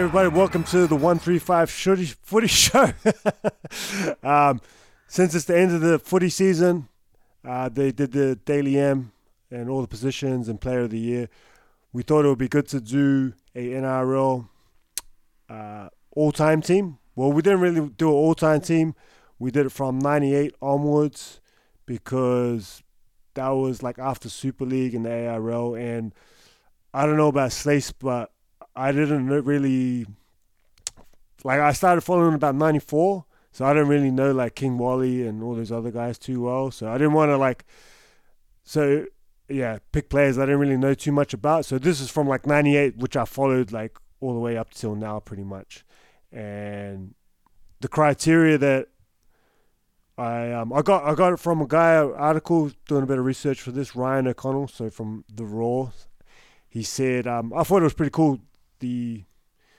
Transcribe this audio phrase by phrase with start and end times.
[0.00, 0.28] Everybody?
[0.30, 2.90] Welcome to the 135 Footy, footy Show.
[4.22, 4.62] um,
[5.06, 6.88] since it's the end of the footy season,
[7.46, 9.12] uh, they did the Dally M
[9.50, 11.28] and all the positions and Player of the Year.
[11.92, 14.48] We thought it would be good to do a NRL
[15.50, 16.96] uh, all-time team.
[17.14, 18.94] Well, we didn't really do an all-time team.
[19.38, 21.42] We did it from 98 onwards
[21.84, 22.82] because
[23.34, 25.74] that was like after Super League and the ARL.
[25.74, 26.14] And
[26.94, 28.32] I don't know about Stace, but
[28.74, 30.06] I didn't really
[31.44, 31.60] like.
[31.60, 35.54] I started following about '94, so I didn't really know like King Wally and all
[35.54, 36.70] those other guys too well.
[36.70, 37.64] So I didn't want to like.
[38.62, 39.06] So
[39.48, 41.64] yeah, pick players I didn't really know too much about.
[41.64, 44.94] So this is from like '98, which I followed like all the way up till
[44.94, 45.84] now, pretty much.
[46.32, 47.14] And
[47.80, 48.88] the criteria that
[50.16, 53.24] I um I got I got it from a guy article doing a bit of
[53.24, 54.68] research for this Ryan O'Connell.
[54.68, 55.92] So from the Roar,
[56.68, 58.38] he said um I thought it was pretty cool
[58.80, 59.24] the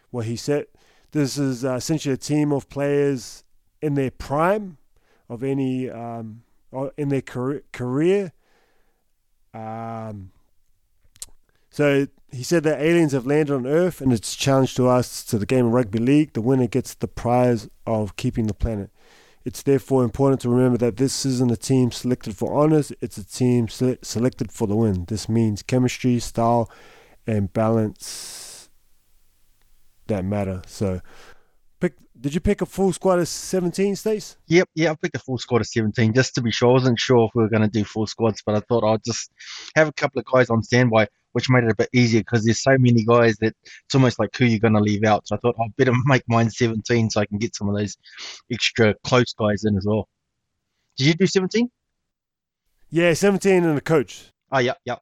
[0.09, 0.67] what he said.
[1.11, 3.43] This is uh, essentially a team of players
[3.81, 4.77] in their prime
[5.29, 6.43] of any um,
[6.97, 8.31] in their career.
[9.53, 10.31] Um,
[11.69, 15.23] so he said that aliens have landed on Earth and it's a challenge to us
[15.25, 16.33] to the game of rugby league.
[16.33, 18.89] The winner gets the prize of keeping the planet.
[19.43, 23.25] It's therefore important to remember that this isn't a team selected for honors, it's a
[23.25, 25.05] team se- selected for the win.
[25.05, 26.69] This means chemistry, style,
[27.25, 28.50] and balance
[30.11, 30.61] that matter.
[30.67, 31.01] So,
[31.79, 31.93] pick.
[32.19, 34.37] Did you pick a full squad of seventeen, Stace?
[34.47, 36.69] Yep, yeah, I picked a full squad of seventeen just to be sure.
[36.69, 39.03] I wasn't sure if we were going to do full squads, but I thought I'd
[39.03, 39.31] just
[39.75, 42.61] have a couple of guys on standby, which made it a bit easier because there's
[42.61, 45.27] so many guys that it's almost like who you're going to leave out.
[45.27, 47.97] So I thought I'd better make mine seventeen so I can get some of those
[48.51, 50.07] extra close guys in as well.
[50.97, 51.71] Did you do seventeen?
[52.89, 54.31] Yeah, seventeen and a coach.
[54.51, 54.97] Oh, yeah, yeah.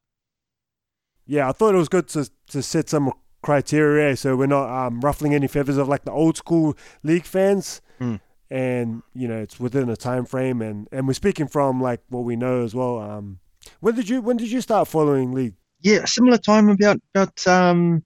[1.25, 3.11] Yeah, I thought it was good to to set some
[3.41, 7.81] criteria, so we're not um, ruffling any feathers of like the old school league fans.
[7.99, 8.19] Mm.
[8.51, 12.21] And you know, it's within a time frame, and and we're speaking from like what
[12.21, 12.99] we know as well.
[12.99, 13.39] Um,
[13.79, 15.55] when did you when did you start following league?
[15.81, 18.03] Yeah, similar time about about um,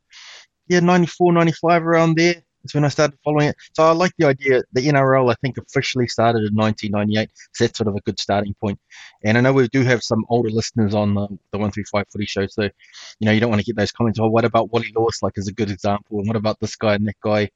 [0.67, 2.43] yeah, 94, 95 around there.
[2.63, 3.56] That's when I started following it.
[3.74, 4.63] So I like the idea.
[4.72, 7.29] The NRL, I think, officially started in 1998.
[7.53, 8.79] So that's sort of a good starting point.
[9.24, 12.47] And I know we do have some older listeners on the, the 135 footy show.
[12.47, 14.19] So, you know, you don't want to get those comments.
[14.19, 15.22] Oh, what about Wally Lewis?
[15.22, 16.19] Like, is a good example.
[16.19, 17.50] And what about this guy and that guy?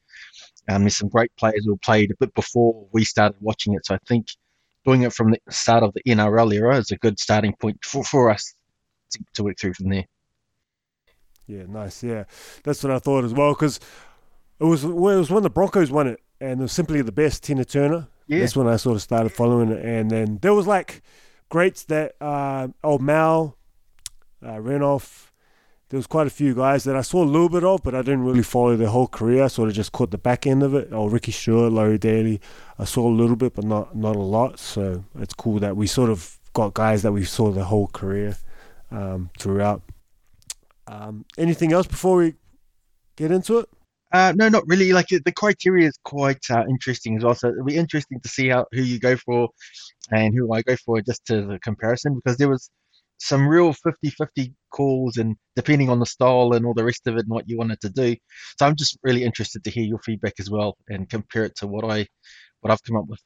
[0.69, 3.85] Um, there's some great players who played a bit before we started watching it.
[3.85, 4.27] So I think
[4.85, 8.03] doing it from the start of the NRL era is a good starting point for,
[8.03, 8.53] for us
[9.11, 10.05] to, to work through from there.
[11.47, 12.03] Yeah, nice.
[12.03, 12.25] Yeah,
[12.63, 13.53] that's what I thought as well.
[13.53, 13.79] Because
[14.59, 17.11] it was well, it was when the Broncos won it, and it was simply the
[17.11, 17.43] best.
[17.43, 18.07] Tina Turner.
[18.27, 18.39] Yeah.
[18.39, 21.01] That's when I sort of started following it, and then there was like
[21.49, 23.57] greats that uh, old Mal,
[24.43, 25.31] uh, Renouf.
[25.89, 28.01] There was quite a few guys that I saw a little bit of, but I
[28.01, 29.45] didn't really follow their whole career.
[29.45, 30.89] I sort of just caught the back end of it.
[30.91, 32.41] Oh, Ricky Stuart, Laurie Daley.
[32.77, 34.59] I saw a little bit, but not not a lot.
[34.59, 38.35] So it's cool that we sort of got guys that we saw the whole career
[38.91, 39.81] um, throughout.
[40.87, 42.35] Um, anything else before we
[43.15, 43.69] get into it?
[44.11, 44.93] Uh, no, not really.
[44.93, 47.35] Like the criteria is quite uh, interesting as well.
[47.35, 49.49] So it'll be interesting to see how who you go for
[50.11, 52.69] and who I go for just to the comparison because there was
[53.19, 57.21] some real 50-50 calls and depending on the style and all the rest of it
[57.21, 58.15] and what you wanted to do.
[58.59, 61.67] So I'm just really interested to hear your feedback as well and compare it to
[61.67, 62.05] what I
[62.61, 63.19] what I've come up with.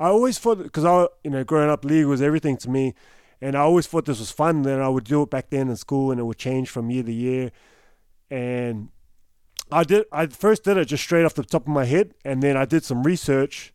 [0.00, 2.94] I always thought because I you know growing up league was everything to me,
[3.40, 4.62] and I always thought this was fun.
[4.62, 7.04] Then I would do it back then in school, and it would change from year
[7.04, 7.52] to year
[8.30, 8.88] and
[9.70, 10.04] I did.
[10.12, 12.64] I first did it just straight off the top of my head, and then I
[12.64, 13.72] did some research.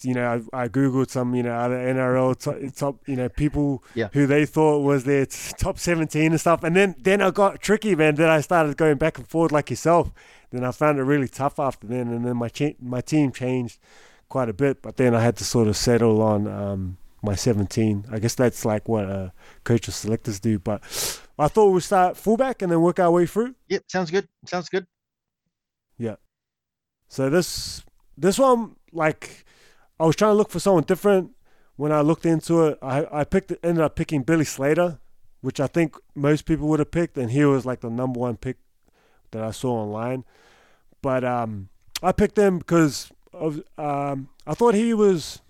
[0.00, 3.82] You know, I, I googled some, you know, other NRL top, top you know, people
[3.94, 4.08] yeah.
[4.12, 7.94] who they thought was their top seventeen and stuff, and then then I got tricky,
[7.94, 8.16] man.
[8.16, 10.12] Then I started going back and forth like yourself.
[10.50, 13.78] Then I found it really tough after then, and then my cha- my team changed
[14.28, 14.82] quite a bit.
[14.82, 18.06] But then I had to sort of settle on um, my 17.
[18.10, 19.30] I guess that's like what uh,
[19.64, 20.58] coaches selectors do.
[20.58, 20.82] But
[21.38, 23.54] I thought we'd start fullback and then work our way through.
[23.68, 24.28] Yep, sounds good.
[24.46, 24.86] Sounds good.
[25.98, 26.16] Yeah.
[27.08, 27.82] So this
[28.16, 29.44] this one, like,
[29.98, 31.32] I was trying to look for someone different.
[31.76, 35.00] When I looked into it, I I picked ended up picking Billy Slater,
[35.40, 38.36] which I think most people would have picked, and he was like the number one
[38.36, 38.58] pick
[39.32, 40.24] that I saw online.
[41.02, 41.68] But um,
[42.02, 45.40] I picked him because of um, I thought he was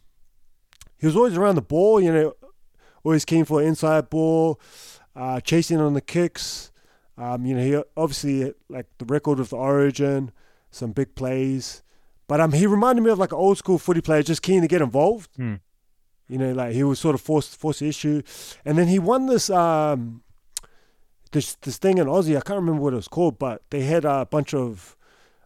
[0.98, 2.34] he was always around the ball, you know,
[3.02, 4.58] always keen for an inside ball,
[5.16, 6.70] uh, chasing on the kicks.
[7.16, 10.32] Um, you know, he obviously like the record of the Origin,
[10.70, 11.82] some big plays,
[12.26, 14.68] but um, he reminded me of like an old school footy player, just keen to
[14.68, 15.30] get involved.
[15.36, 15.54] Hmm.
[16.28, 18.22] You know, like he was sort of forced force issue,
[18.64, 20.22] and then he won this um,
[21.32, 22.36] this this thing in Aussie.
[22.36, 24.96] I can't remember what it was called, but they had a bunch of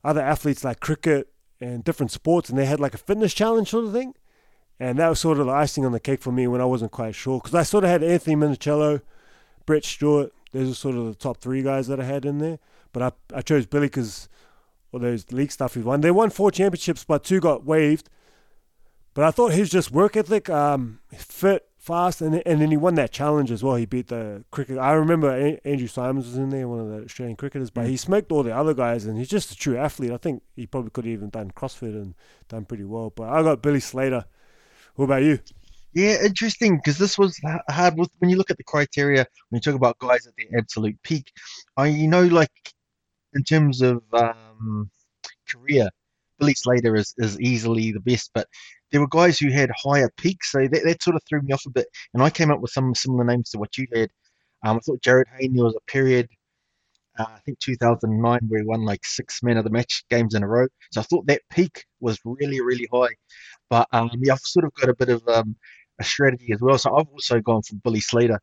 [0.05, 1.29] other athletes like cricket
[1.61, 4.15] and different sports, and they had like a fitness challenge sort of thing.
[4.81, 6.93] And that was sort of the icing on the cake for me when I wasn't
[6.93, 7.41] quite sure.
[7.41, 9.01] Because I sort of had Anthony Minichiello,
[9.69, 10.33] Brett Stewart.
[10.53, 12.59] Those are sort of the top three guys that I had in there.
[12.95, 14.27] But I, I chose Billy because
[14.93, 16.01] all those league stuff he won.
[16.01, 18.09] They won four championships, but two got waived.
[19.13, 22.95] But I thought his just work ethic, um, fit, fast, and and then he won
[22.95, 23.75] that challenge as well.
[23.75, 24.79] He beat the cricket.
[24.79, 27.99] I remember a- Andrew Symonds was in there, one of the Australian cricketers, but he
[27.99, 30.13] smoked all the other guys, and he's just a true athlete.
[30.13, 32.15] I think he probably could have even done CrossFit and
[32.49, 33.11] done pretty well.
[33.11, 34.25] But I got Billy Slater.
[34.95, 35.41] What about you?
[35.99, 39.61] Yeah, interesting because this was hard with when you look at the criteria when you
[39.61, 41.33] talk about guys at their absolute peak.
[41.77, 42.53] I you know like
[43.35, 44.89] in terms of um,
[45.51, 45.89] career,
[46.39, 48.47] Billy Slater is, is easily the best, but
[48.93, 51.67] there were guys who had higher peaks, so that, that sort of threw me off
[51.67, 51.89] a bit.
[52.15, 54.09] And I came up with some similar names to what you had.
[54.65, 56.29] Um, I thought Jarryd Hayne, there was a period,
[57.19, 60.45] uh, I think 2009, where he won like six men of the match games in
[60.45, 60.69] a row.
[60.93, 63.17] So I thought that peak was really, really high.
[63.69, 65.57] But um, yeah, I've sort of got a bit of um,
[65.99, 66.79] a strategy as well.
[66.79, 68.41] So I've also gone for Billy Slater.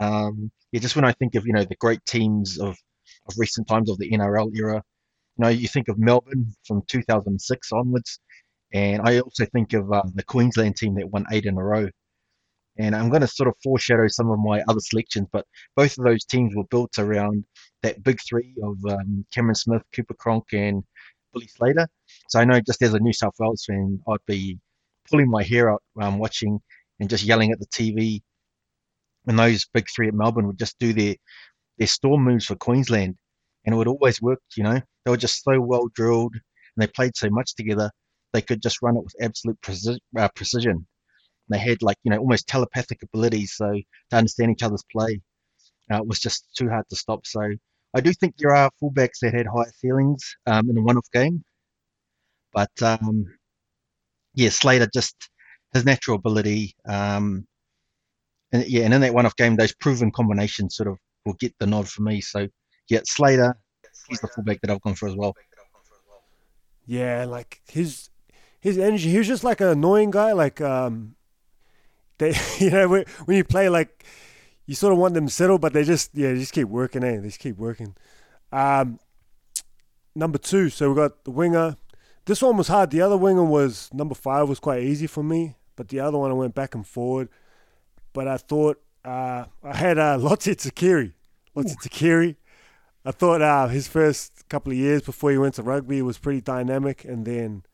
[0.00, 2.76] Um, yeah, just when I think of you know the great teams of
[3.28, 4.82] of recent times of the NRL era,
[5.36, 8.20] you know you think of Melbourne from 2006 onwards,
[8.72, 11.88] and I also think of uh, the Queensland team that won eight in a row.
[12.78, 15.44] And I'm going to sort of foreshadow some of my other selections, but
[15.76, 17.44] both of those teams were built around
[17.82, 20.82] that big three of um, Cameron Smith, Cooper Cronk, and
[21.34, 21.86] Billy Slater.
[22.30, 24.58] So I know just as a New South Wales fan, I'd be
[25.10, 26.60] pulling my hair out um, watching
[27.02, 28.24] and just yelling at the TV
[29.26, 31.16] And those big three at Melbourne would just do their
[31.78, 33.16] their storm moves for Queensland,
[33.66, 34.40] and it would always work.
[34.56, 36.42] You know, they were just so well drilled, and
[36.82, 37.90] they played so much together.
[38.32, 40.86] They could just run it with absolute preci- uh, precision.
[41.50, 43.72] They had like you know almost telepathic abilities, so
[44.10, 45.22] to understand each other's play.
[45.92, 47.26] Uh, it was just too hard to stop.
[47.26, 47.42] So
[47.94, 51.44] I do think there are fullbacks that had higher ceilings um, in a one-off game,
[52.52, 53.26] but um,
[54.34, 55.28] yeah, Slater just
[55.72, 56.74] his natural ability.
[56.86, 57.46] Um,
[58.52, 61.66] and yeah, and in that one-off game, those proven combinations sort of will get the
[61.66, 62.20] nod for me.
[62.20, 62.48] So
[62.88, 63.56] yeah, Slater,
[64.08, 65.34] he's the fullback that I've gone for as well.
[66.86, 68.10] Yeah, like his
[68.60, 69.10] his energy.
[69.10, 70.32] He was just like an annoying guy.
[70.32, 71.14] Like um,
[72.18, 74.04] they you know when, when you play like
[74.66, 77.04] you sort of want them to settle, but they just yeah they just keep working.
[77.04, 77.94] Eh, they just keep working.
[78.50, 78.98] Um,
[80.14, 80.68] number two.
[80.68, 81.76] So we got the winger.
[82.24, 82.90] This one was hard.
[82.90, 86.30] The other winger was number five was quite easy for me, but the other one
[86.30, 87.28] I went back and forward.
[88.12, 91.12] But I thought uh, I had uh, Lote Tuqiri.
[91.54, 92.36] Lote Tuqiri.
[93.04, 96.40] I thought uh, his first couple of years before he went to rugby was pretty
[96.40, 97.64] dynamic, and then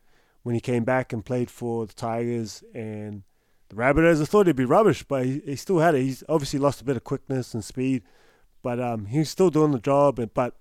[0.41, 3.23] when he came back and played for the Tigers and
[3.69, 6.01] the Rabbitohs, I thought he'd be rubbish, but he, he still had it.
[6.01, 8.01] He's obviously lost a bit of quickness and speed,
[8.63, 10.17] but um, he's still doing the job.
[10.17, 10.55] And but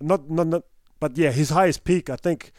[0.00, 0.62] not, not not
[1.00, 2.52] but yeah, his highest peak, I think.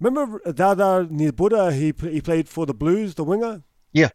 [0.00, 1.72] Remember Dada Nibuda?
[1.72, 3.62] He he played for the Blues, the winger.
[3.94, 4.10] Yeah.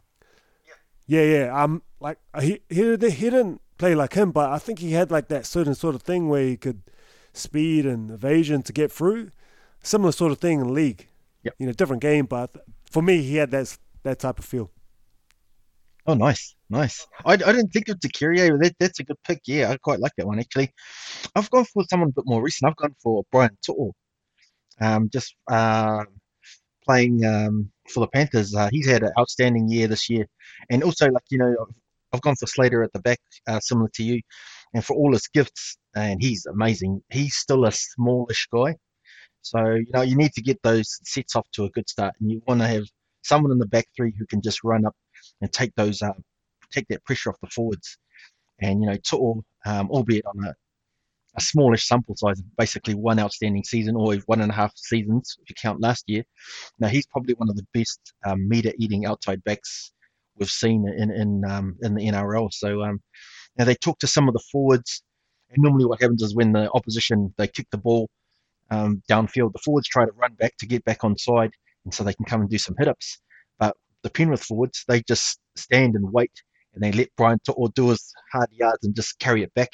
[1.07, 1.63] Yeah, yeah.
[1.63, 5.27] Um, like he he he didn't play like him, but I think he had like
[5.29, 6.83] that certain sort of thing where he could
[7.33, 9.31] speed and evasion to get through.
[9.81, 11.07] Similar sort of thing in league.
[11.43, 11.55] Yep.
[11.57, 12.51] You know, different game, but
[12.91, 14.69] for me, he had that that type of feel.
[16.05, 17.05] Oh, nice, nice.
[17.25, 18.59] I, I didn't think of Takiria.
[18.61, 19.41] That, that's a good pick.
[19.45, 20.71] Yeah, I quite like that one actually.
[21.35, 22.69] I've gone for someone a bit more recent.
[22.69, 23.93] I've gone for Brian To'o.
[24.81, 26.03] Um, just uh,
[26.89, 28.55] playing um, for the Panthers.
[28.55, 30.25] Uh, he's had an outstanding year this year,
[30.71, 31.75] and also like you know, I've,
[32.13, 34.21] I've gone for Slater at the back, uh, similar to you,
[34.73, 37.01] and for all his gifts, and he's amazing.
[37.11, 38.75] He's still a smallish guy,
[39.41, 42.31] so you know you need to get those sets off to a good start, and
[42.31, 42.85] you want to have
[43.23, 44.95] someone in the back three who can just run up
[45.41, 46.13] and take those uh,
[46.71, 47.97] take that pressure off the forwards.
[48.61, 50.55] And you know, To'o, um, albeit on a
[51.37, 55.37] a smallish sample size of basically one outstanding season or one and a half seasons
[55.41, 56.23] if you count last year.
[56.79, 59.91] Now he's probably one of the best um, meter eating outside backs
[60.37, 62.51] we've seen in in um, in the NRL.
[62.51, 62.99] So um,
[63.57, 65.03] now they talk to some of the forwards,
[65.51, 68.09] and normally what happens is when the opposition they kick the ball
[68.71, 71.51] um, downfield, the forwards try to run back to get back on side,
[71.85, 73.19] and so they can come and do some hit ups.
[73.59, 76.31] But the Penrith forwards they just stand and wait,
[76.73, 79.69] and they let Brian To'o do his hard yards and just carry it back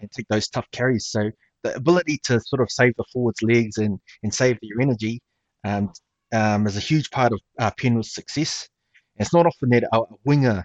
[0.00, 1.06] and take those tough carries.
[1.06, 1.30] So
[1.62, 5.20] the ability to sort of save the forwards' legs and, and save their energy
[5.64, 5.92] um,
[6.32, 8.68] um, is a huge part of uh, Penrith's success.
[9.16, 10.64] And it's not often that a, winger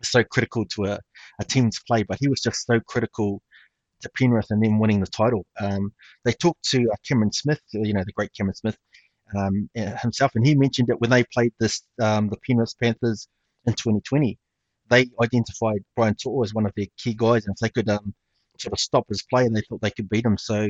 [0.00, 0.98] is so critical to a,
[1.40, 3.42] a team's play, but he was just so critical
[4.02, 5.46] to Penrith and them winning the title.
[5.60, 5.92] Um,
[6.24, 8.76] they talked to uh, Cameron Smith, you know, the great Cameron Smith
[9.34, 13.28] um, himself, and he mentioned that when they played this, um, the Penrith Panthers
[13.66, 14.38] in 2020,
[14.88, 18.14] they identified Brian To'o as one of their key guys, and if they could um,
[18.60, 20.38] sort of stop his play, and they thought they could beat him.
[20.38, 20.68] So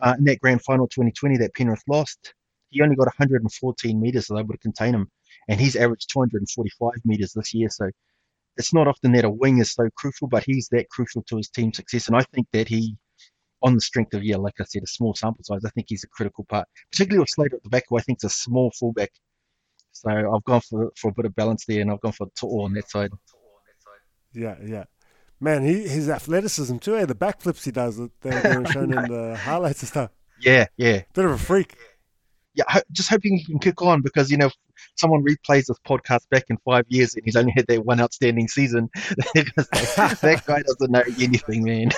[0.00, 2.34] uh, in that grand final 2020 that Penrith lost,
[2.70, 5.08] he only got 114 meters, so they to contain him,
[5.48, 7.68] and he's averaged 245 meters this year.
[7.70, 7.88] So
[8.56, 11.48] it's not often that a wing is so crucial, but he's that crucial to his
[11.48, 12.96] team's success, and I think that he.
[13.62, 16.04] On the strength of, yeah, like I said, a small sample size, I think he's
[16.04, 18.70] a critical part, particularly with Slater at the back, who I think is a small
[18.78, 19.10] fullback.
[19.92, 22.64] So I've gone for for a bit of balance there, and I've gone for To'o
[22.64, 23.10] on that side.
[24.34, 24.84] Yeah, yeah.
[25.44, 26.96] Man, he his athleticism too.
[26.96, 27.04] Eh?
[27.04, 30.10] The backflips he does that they were shown in the highlights and stuff.
[30.40, 31.02] Yeah, yeah.
[31.12, 31.76] Bit of a freak.
[32.54, 34.48] Yeah, just hoping he can kick on because you know
[34.96, 38.46] someone replays this podcast back in five years and he's only had that one outstanding
[38.48, 38.88] season.
[38.94, 41.90] that guy doesn't know anything, man.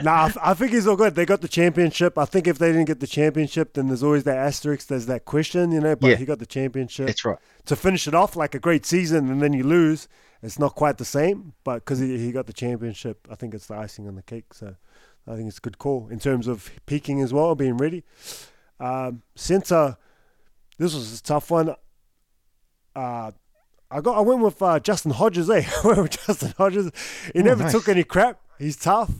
[0.00, 1.14] nah, I, I think he's all good.
[1.14, 2.18] They got the championship.
[2.18, 4.88] I think if they didn't get the championship, then there's always that asterisk.
[4.88, 5.96] There's that question, you know.
[5.96, 6.16] But Yeah.
[6.16, 7.06] he got the championship.
[7.06, 7.38] That's right.
[7.66, 10.08] to finish it off like a great season and then you lose,
[10.42, 11.52] it's not quite the same.
[11.64, 14.52] But because he, he got the championship, I think it's the icing on the cake.
[14.54, 14.74] So
[15.26, 18.04] I think it's a good call in terms of peaking as well, being ready.
[18.78, 19.96] Um, Centre,
[20.78, 21.74] this was a tough one.
[22.94, 23.30] Uh,
[23.90, 25.50] I got I went with uh, Justin Hodges.
[25.50, 26.90] Eh, I went with Justin Hodges.
[27.34, 27.72] He Oh, never nice.
[27.72, 28.40] took any crap.
[28.58, 29.10] He's tough.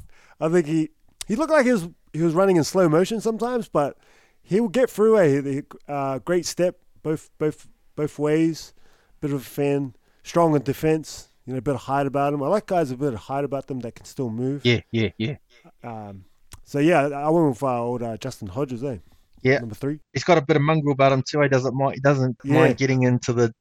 [0.41, 0.91] I think he
[1.27, 3.97] he looked like he was he was running in slow motion sometimes, but
[4.43, 5.19] he will get through.
[5.19, 8.73] Eh, He- uh, great step both both both ways.
[9.21, 11.29] Bit of a fan, strong in defense.
[11.47, 12.43] You know, a bit of height about him.
[12.43, 14.65] I like guys with a bit of height about them that can still move.
[14.65, 15.37] Yeah, yeah, yeah.
[15.83, 16.25] Um,
[16.65, 18.85] so yeah, I went with uh, old uh, Justin Hodges.
[18.85, 18.99] Eh,
[19.43, 19.59] Yeah.
[19.59, 19.99] number three.
[20.13, 21.41] He's got a bit of mongrel about him too.
[21.41, 21.95] He doesn't mind.
[21.95, 22.55] He doesn't Yeah.
[22.55, 23.53] mind getting into the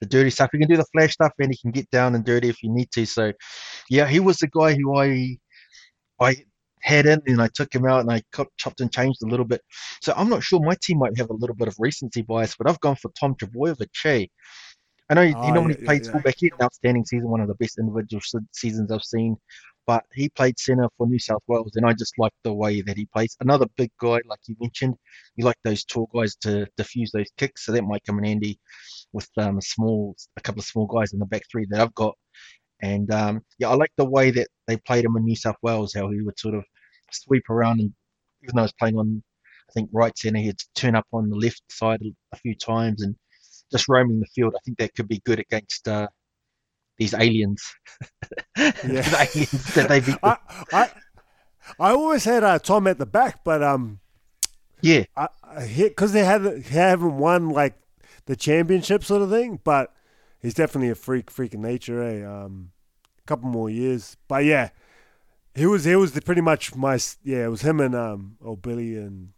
[0.00, 0.48] the dirty stuff.
[0.52, 2.72] He can do the flash stuff, and he can get down and dirty if you
[2.72, 3.04] need to.
[3.04, 3.32] So,
[3.90, 5.36] yeah, he was the guy who I
[6.18, 6.36] I
[6.80, 8.22] had in, and I took him out, and I
[8.58, 9.60] chopped and changed a little bit.
[10.00, 10.60] So I'm not sure.
[10.60, 13.34] My team might have a little bit of recency bias, but I've gone for Tom
[13.34, 14.28] Trbojevic.
[15.08, 16.10] I know he, Oh, he normally yeah, yeah, played yeah.
[16.12, 16.34] fullback.
[16.38, 18.22] He had an outstanding season, one of the best individual
[18.52, 19.36] seasons I've seen.
[19.86, 22.96] But he played centre for New South Wales, and I just like the way that
[22.96, 23.36] he plays.
[23.40, 24.96] Another big guy, like you mentioned,
[25.36, 28.58] you like those tall guys to diffuse those kicks, so that might come in handy
[29.12, 31.94] with um, a small, a couple of small guys in the back three that I've
[31.94, 32.16] got.
[32.82, 35.94] And um, yeah, I like the way that they played him in New South Wales,
[35.94, 36.64] how he would sort of
[37.12, 37.92] sweep around, and
[38.42, 39.22] even though he was playing on,
[39.70, 43.14] I think right centre, he'd turn up on the left side a few times and
[43.70, 44.54] just roaming the field.
[44.56, 46.08] I think that could be good against uh,
[46.98, 47.62] these aliens.
[48.56, 50.16] These aliens that they beat.
[50.22, 50.36] I,
[50.72, 50.90] I
[51.78, 54.00] I always had uh, Tom at the back, but um,
[54.80, 55.28] yeah, I
[55.76, 57.74] because they had they haven't won like
[58.26, 59.92] the championship sort of thing, but
[60.40, 62.02] he's definitely a freak, freak of nature.
[62.02, 62.24] Eh?
[62.24, 62.70] Um,
[63.18, 64.70] a couple more years, but yeah,
[65.54, 67.46] he was he was the, pretty much my yeah.
[67.46, 69.32] It was him and um, old Billy and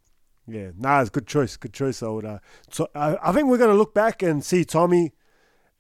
[0.49, 0.71] yeah.
[0.77, 2.03] Nah, it's good choice, good choice.
[2.03, 2.25] Old.
[2.25, 2.39] Uh,
[2.71, 5.13] so I, I think we're gonna look back and see Tommy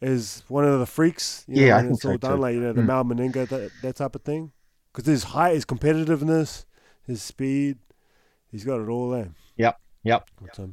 [0.01, 1.45] is one of the freaks.
[1.49, 2.43] You Yeah, know, I think it's all so done, too.
[2.43, 2.87] like you know the Mm.
[2.87, 4.53] Mal Meninga that that type of thing.
[4.93, 6.65] Because his height, his competitiveness,
[7.07, 7.79] his speed,
[8.51, 9.31] he's got it all there.
[9.57, 10.29] Yep, yep.
[10.41, 10.71] What's up?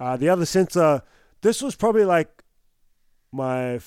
[0.00, 1.02] Uh, the other centre,
[1.42, 2.42] this was probably like
[3.32, 3.80] my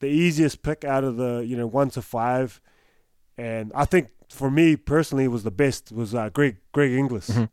[0.00, 2.60] the easiest pick out of the you know one to five,
[3.36, 7.30] and I think for me personally was the best was uh, Greg Greg Inglis.
[7.30, 7.48] Mhm.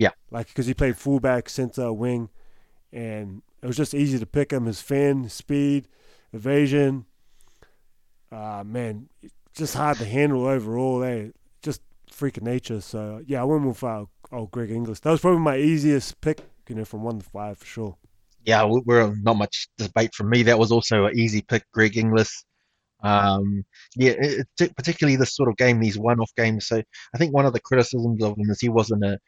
[0.00, 0.10] Yeah.
[0.32, 2.28] like because he played fullback, centre, wing,
[2.92, 4.64] and it was just easy to pick him.
[4.66, 5.86] His fin, speed,
[6.32, 7.04] evasion,
[8.32, 9.08] uh, man,
[9.54, 11.02] just hard to handle overall.
[11.04, 11.28] Eh?
[11.62, 12.80] Just freaking nature.
[12.80, 15.00] So yeah, I went with uh, oh Greg Inglis.
[15.00, 17.96] That was probably my easiest pick, you know, from one to five for sure.
[18.46, 20.42] yeah, we- we're not much debate from me.
[20.44, 22.44] That was also an easy pick, Greg Inglis.
[23.02, 23.64] Um,
[23.96, 26.66] yeah, it, it- particularly this sort of game, these one-off games.
[26.66, 26.82] So
[27.14, 29.18] I think one of the criticisms of him is he wasn't a,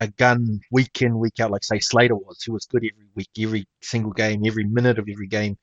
[0.00, 3.30] a gun week in, week out like say Slater was, who was good every week,
[3.38, 5.56] every single game, every minute of every game.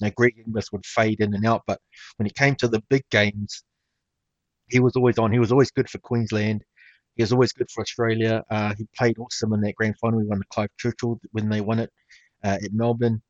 [0.00, 1.80] Now Greg Inglis would fade in and out, but
[2.16, 3.64] when it came to the big games,
[4.68, 5.32] he was always on.
[5.32, 6.62] He was always good for Queensland.
[7.16, 8.42] He was always good for Australia.
[8.50, 10.20] Uh, he played awesome in that grand final.
[10.20, 11.90] He won the Clive Churchill when they won it
[12.44, 13.20] uh, at Melbourne.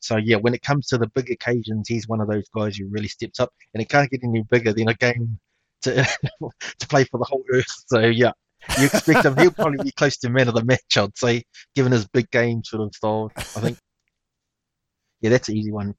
[0.00, 2.88] So yeah, when it comes to the big occasions, he's one of those guys who
[2.88, 5.38] really steps up, and it can't get any bigger than a game
[5.82, 5.94] to
[6.78, 7.72] to play for the whole earth.
[7.86, 8.32] So yeah,
[8.78, 9.36] you expect him.
[9.36, 11.42] He'll probably be close to man of the match, I'd say,
[11.74, 13.30] given his big game sort of style.
[13.36, 13.78] I think.
[15.20, 15.94] Yeah, that's an easy one.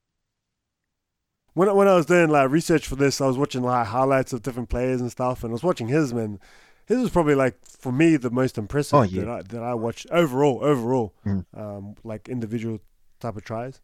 [1.54, 4.32] When I- when I was doing like research for this, I was watching like highlights
[4.34, 6.40] of different players and stuff, and I was watching his man.
[6.86, 9.22] His was probably like for me the most impressive Oh, yeah.
[9.22, 10.60] that I that I watched overall.
[10.62, 11.46] Overall, Mm.
[11.56, 12.80] um, like individual
[13.20, 13.82] type of tries.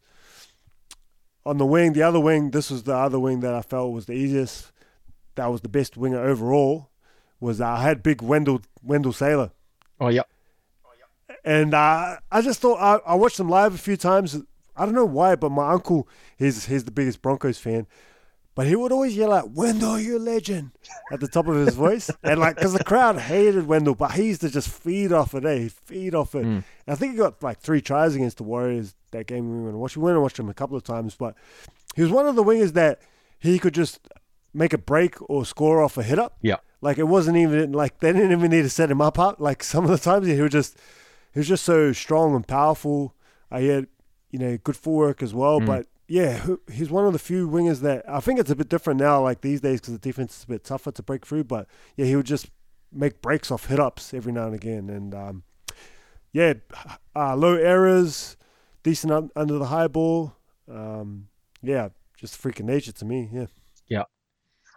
[1.44, 4.06] On the wing, the other wing, this was the other wing that I felt was
[4.06, 4.70] the easiest.
[5.34, 6.90] That was the best winger overall.
[7.40, 9.50] Was I had big Wendell Wendell Sailor.
[10.00, 10.22] Oh yeah,
[11.44, 14.38] And uh, I just thought I, I watched them live a few times.
[14.76, 17.86] I don't know why, but my uncle, he's he's the biggest Broncos fan.
[18.54, 20.70] but he would always yell out, Wendell, you a legend,
[21.12, 22.10] at the top of his voice.
[22.22, 25.44] and like, because the crowd hated Wendell, but he used to just feed off it,
[25.44, 25.58] eh?
[25.58, 26.44] He'd feed off it.
[26.44, 26.64] Mm.
[26.88, 29.80] I think he got like three tries against the Warriors that game we went and
[29.80, 29.96] watched.
[29.96, 31.34] We went and watched him a couple of times, but
[31.94, 33.00] he was one of the wingers that
[33.38, 34.00] he could just
[34.52, 36.36] make a break or score off a hit up.
[36.42, 36.56] Yeah.
[36.84, 39.40] Like, it wasn't even, like, they didn't even need to set him up up.
[39.40, 40.78] Like, some of the times he was just,
[41.32, 43.14] he was just so strong and powerful.
[43.50, 43.86] Uh, he had,
[44.30, 45.66] you know, good footwork as well, Mm.
[45.66, 49.00] but yeah, he's one of the few wingers that I think it's a bit different
[49.00, 51.44] now, like these days, because the defense is a bit tougher to break through.
[51.44, 52.50] But yeah, he would just
[52.92, 55.42] make breaks off hit ups every now and again, and um,
[56.32, 56.52] yeah,
[57.16, 58.36] uh, low errors,
[58.82, 60.34] decent un- under the high ball.
[60.70, 61.28] Um,
[61.62, 61.88] yeah,
[62.18, 63.30] just freaking nature to me.
[63.32, 63.46] Yeah.
[63.88, 64.02] Yeah,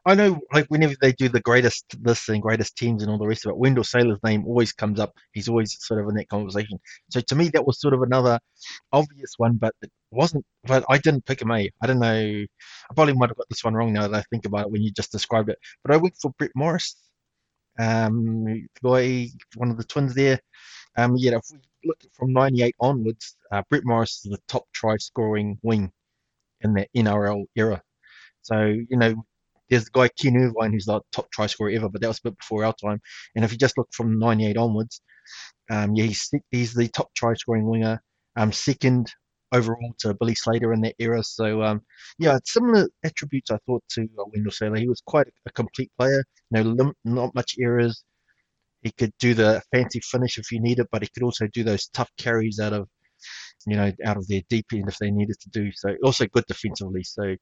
[0.08, 3.28] I know, like whenever they do the greatest this and greatest teams and all the
[3.28, 5.14] rest of it, Wendell Sailor's name always comes up.
[5.34, 6.80] He's always sort of in that conversation.
[7.10, 8.40] So to me, that was sort of another
[8.94, 10.46] obvious one, but it wasn't.
[10.64, 11.52] But I didn't pick him.
[11.52, 11.70] A.
[11.82, 12.08] I don't know.
[12.10, 14.82] I probably might have got this one wrong now that I think about it when
[14.82, 15.60] you just described it.
[15.84, 16.96] But I went for Brett Morris,
[17.78, 18.46] um,
[18.82, 20.40] guy, one of the twins there.
[20.96, 25.60] Um, yeah, if we look from '98 onwards, uh, Brett Morris is the top try-scoring
[25.64, 25.92] wing
[26.62, 27.82] in the NRL era.
[28.44, 29.16] So you know,
[29.70, 32.30] there's the guy Ken Irvine who's the top try scorer ever, but that was a
[32.30, 33.00] bit before our time.
[33.36, 35.02] And if you just look from '98 onwards,
[35.70, 38.02] um, yeah, he's he's the top try scoring winger,
[38.36, 39.12] um, second
[39.52, 41.24] overall to Billy Slater in that era.
[41.24, 41.82] So um,
[42.20, 44.78] yeah, similar attributes I thought to uh, Wendell Sailor.
[44.78, 46.24] He was quite a, complete player.
[46.52, 48.04] Know, lim- not much errors.
[48.84, 51.64] He could do the fancy finish if you need it, but he could also do
[51.64, 52.88] those tough carries out of,
[53.66, 55.96] you know, out of their deep end if they needed to do so.
[56.04, 57.04] Also good defensively.
[57.04, 57.36] So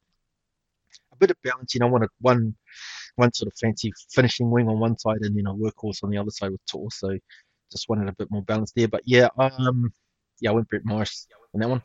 [1.15, 1.73] a bit of balance.
[1.73, 2.55] You know, I wanted one
[3.15, 6.17] one sort of fancy finishing wing on one side and then a workhorse on the
[6.17, 6.87] other side with To'o.
[6.91, 7.17] So
[7.71, 8.87] just wanted a bit more balance there.
[8.87, 9.91] But yeah, um,
[10.39, 11.81] yeah, I went Brett Morris on that one.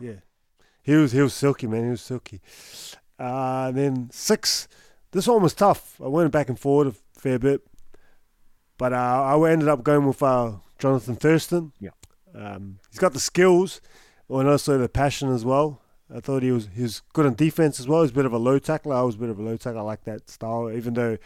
[0.00, 0.20] yeah,
[0.82, 1.84] he was he was silky, man.
[1.84, 2.40] He was silky.
[3.18, 4.68] Uh, then six.
[5.12, 6.00] This one was tough.
[6.02, 7.64] I went back and forward a fair bit,
[8.78, 11.72] but uh, I ended up going with uh, Jonathan Thurston.
[11.78, 11.90] Yeah.
[12.34, 13.80] Um, he's got the skills
[14.28, 15.80] and also the passion as well.
[16.12, 18.02] I thought he was he was good on defense as well.
[18.02, 18.96] He's a bit of a low tackler.
[18.96, 19.80] I was a bit of a low tackler.
[19.80, 21.16] I like that style, even though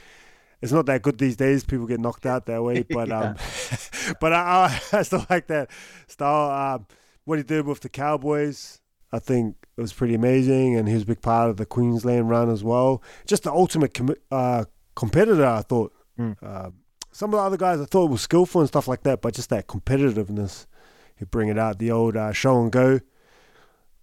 [0.61, 1.65] it's not that good these days.
[1.65, 3.37] People get knocked out that way, but um,
[4.21, 5.71] but I, I, still like that
[6.07, 6.75] style.
[6.75, 6.87] Um,
[7.25, 8.81] what he did with the Cowboys,
[9.13, 12.31] I think it was pretty amazing, and he was a big part of the Queensland
[12.31, 13.03] run as well.
[13.27, 14.65] Just the ultimate com- uh,
[14.95, 15.93] competitor, I thought.
[16.19, 16.37] Mm.
[16.43, 16.71] Uh,
[17.13, 19.51] some of the other guys I thought were skillful and stuff like that, but just
[19.51, 20.67] that competitiveness,
[21.17, 21.79] he'd bring it out.
[21.79, 23.01] The old uh, show and go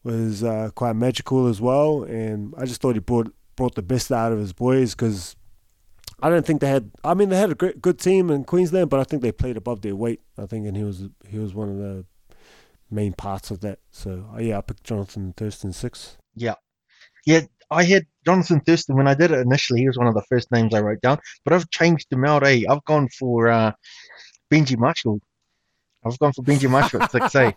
[0.06, 4.12] was uh, quite magical as well, and I just thought he brought brought the best
[4.12, 5.36] out of his boys because
[6.22, 6.92] I don't think they had.
[7.04, 9.58] I mean, they had a great, good team in Queensland, but I think they played
[9.58, 10.22] above their weight.
[10.38, 12.06] I think, and he was he was one of the
[12.90, 13.80] main parts of that.
[13.92, 16.18] So uh, yeah, I picked Jonathan Thurston six.
[16.36, 16.56] Yeah,
[17.26, 17.42] yeah.
[17.72, 19.80] I had Jonathan Thurston when I did it initially.
[19.80, 22.46] He was one of the first names I wrote down, but I've changed him out.
[22.46, 22.62] Eh?
[22.70, 23.72] I've gone for uh,
[24.52, 25.20] Benji Marshall.
[26.06, 27.56] I've gone for Benji Marshall at six A.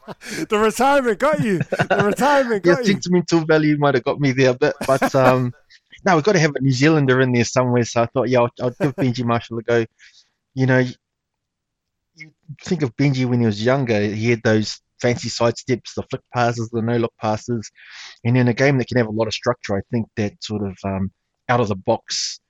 [0.48, 1.58] the retirement got you.
[1.58, 2.92] The retirement yeah, got you.
[2.92, 5.52] sentimental value might have got me there a bit, but um,
[6.04, 7.84] no, we've got to have a New Zealander in there somewhere.
[7.84, 9.84] So I thought, yeah, I'll, I'll give Benji Marshall a go.
[10.54, 10.94] You know, you,
[12.16, 12.30] you
[12.62, 16.22] think of Benji when he was younger, he had those fancy side steps, the flick
[16.34, 17.70] passes, the no look passes,
[18.24, 20.62] and in a game that can have a lot of structure, I think that sort
[20.62, 21.12] of um,
[21.48, 22.40] out of the box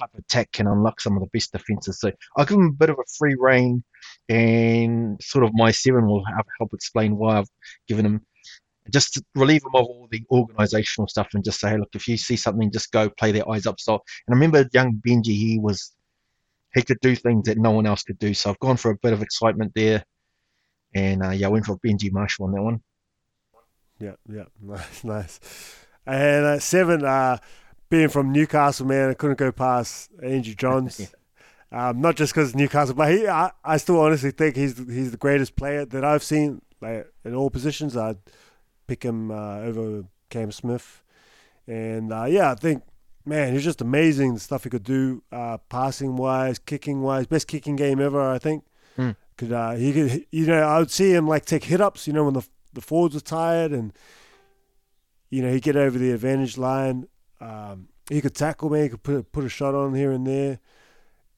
[0.00, 2.00] type of attack can unlock some of the best defenses.
[2.00, 3.84] So I'll give him a bit of a free reign,
[4.28, 7.48] and sort of my seven will help, explain why I've
[7.88, 8.20] given him
[8.90, 12.08] just to relieve them of all the organizational stuff and just say, hey, look, if
[12.08, 14.02] you see something, just go play their eyes up style.
[14.26, 15.92] And I remember young Benji, he was,
[16.74, 18.34] he could do things that no one else could do.
[18.34, 20.02] So I've gone for a bit of excitement there.
[20.94, 22.80] And uh, yeah, I went for Benji Marshall on that one.
[24.00, 25.40] Yeah, yeah, nice, nice.
[26.06, 27.38] And uh, seven, uh,
[27.90, 31.12] being from Newcastle, man, I couldn't go past Andrew Johns.
[31.72, 35.16] Um, not just because Newcastle, but he, I, I still honestly think he's he's the
[35.16, 37.96] greatest player that I've seen like in all positions.
[37.96, 38.18] I'd
[38.88, 41.04] pick him uh, over Cam Smith,
[41.68, 42.82] and uh, yeah, I think
[43.24, 44.34] man, he's just amazing.
[44.34, 48.20] The stuff he could do, uh, passing wise, kicking wise, best kicking game ever.
[48.20, 48.64] I think.
[48.96, 49.10] Hmm.
[49.36, 52.08] Could uh, he could you know I would see him like take hit ups.
[52.08, 53.92] You know when the the forwards were tired and
[55.28, 57.06] you know he'd get over the advantage line.
[57.40, 58.82] Um, he could tackle me.
[58.82, 60.60] He could put put a shot on here and there.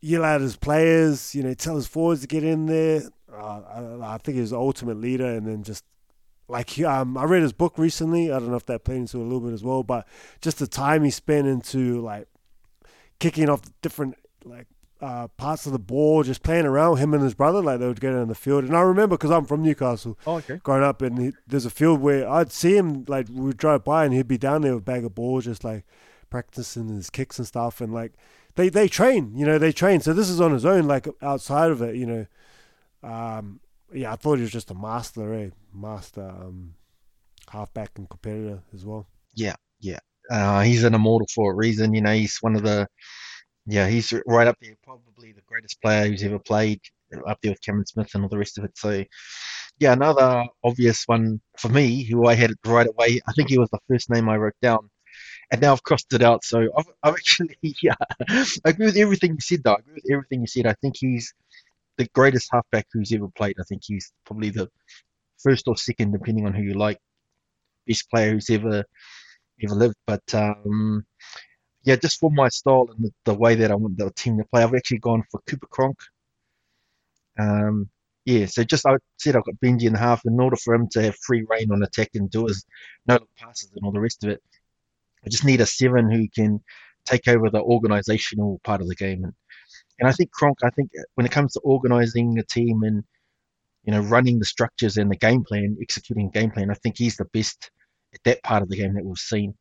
[0.01, 1.35] Yell at his players.
[1.35, 3.03] You know, tell his forwards to get in there.
[3.33, 5.27] Uh, I, I think he's the ultimate leader.
[5.27, 5.85] And then just
[6.49, 8.33] like um, I read his book recently.
[8.33, 10.07] I don't know if that played into a little bit as well, but
[10.41, 12.29] just the time he spent into like
[13.19, 14.67] kicking off different like
[15.03, 17.61] uh, parts of the ball, just playing around with him and his brother.
[17.61, 18.65] Like they would get on the field.
[18.65, 20.61] And I remember because I'm from Newcastle Oh, okay.
[20.63, 23.85] growing up, and he, there's a field where I'd see him like we would drive
[23.85, 25.85] by, and he'd be down there with a bag of balls, just like
[26.31, 28.13] practicing his kicks and stuff, and like
[28.55, 30.01] they they train, you know, they train.
[30.01, 32.27] So this is on his own, like outside of it, you know.
[33.03, 33.61] Um,
[33.93, 35.51] yeah, I thought he was just a master, eh?
[35.75, 36.75] Master um,
[37.51, 39.07] halfback and competitor as well.
[39.35, 39.99] Yeah, yeah.
[40.31, 41.93] Uh, he's an immortal for a reason.
[41.95, 42.87] You know, he's one of the,
[43.67, 46.81] yeah, he's right up there, probably the greatest player who's ever played,
[47.27, 48.77] up there with Cameron Smith and all the rest of it.
[48.77, 49.05] So,
[49.79, 53.21] yeah, another obvious one for me, who I had right away.
[53.29, 54.91] I think he was the first name I wrote down,
[55.51, 56.45] and now I've crossed it out.
[56.45, 57.95] So I've, I've actually, yeah,
[58.29, 59.63] I agree with everything you said.
[59.63, 60.67] Though I agree with everything you said.
[60.67, 61.33] I think he's
[61.99, 63.57] the greatest halfback who's ever played.
[63.61, 64.69] I think he's probably the
[65.43, 66.99] first or second, depending on who you like,
[67.87, 68.85] best player who's ever
[69.63, 69.97] ever lived.
[70.07, 71.05] But um,
[71.85, 74.45] yeah, just for my style and the, the, way that I want the team to
[74.45, 75.99] play, I've actually gone for Cooper Cronk.
[77.39, 77.89] Um,
[78.25, 80.23] yeah, so just I said I've got Benji in half.
[80.25, 82.65] In order for him to have free reign on attack and do his
[83.07, 84.41] no look passes and all the rest of it,
[85.27, 86.63] I just need a seven who can
[87.05, 89.25] take over the organizational part of the game.
[89.25, 89.33] And
[89.99, 93.03] and I think Cronk, I think when it comes to organizing a team and
[93.85, 97.17] you know running the structures and the game plan, executing game plan, I think he's
[97.17, 97.71] the best
[98.15, 99.55] at that part of the game that we've seen.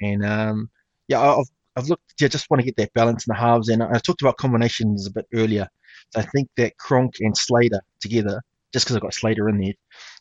[0.00, 0.70] And um,
[1.08, 2.14] yeah, I've I've looked.
[2.20, 3.68] Yeah, just want to get that balance in the halves.
[3.68, 5.68] And I talked about combinations a bit earlier.
[6.10, 9.72] So I think that Cronk and Slater together, just because I've got Slater in there,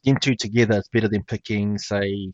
[0.05, 2.31] them two together is better than picking, say,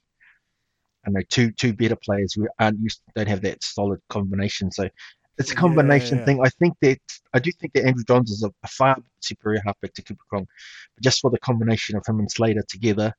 [1.05, 4.71] I know two two better players who aren't used don't have that solid combination.
[4.71, 4.89] So
[5.37, 6.25] it's a combination yeah, yeah.
[6.25, 6.41] thing.
[6.43, 6.99] I think that
[7.33, 10.49] I do think that Andrew Johns is a, a far superior halfback to Cooper Cronk,
[10.95, 13.13] but just for the combination of him and Slater together,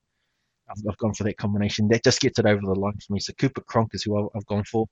[0.68, 1.88] I've, I've, gone for that combination.
[1.88, 3.20] That just gets it over the line for me.
[3.20, 4.86] So Cooper Cronk is who I've, I've gone for.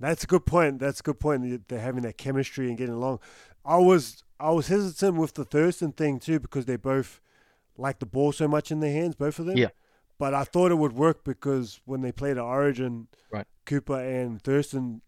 [0.00, 0.80] That's a good point.
[0.80, 1.68] That's a good point.
[1.68, 3.20] They're having that chemistry and getting along.
[3.64, 7.20] I was I was hesitant with the Thurston thing too because they both
[7.76, 9.56] like the ball so much in their hands, both of them.
[9.56, 9.68] Yeah.
[10.18, 13.46] But I thought it would work because when they played at Origin, right.
[13.64, 15.02] Cooper and Thurston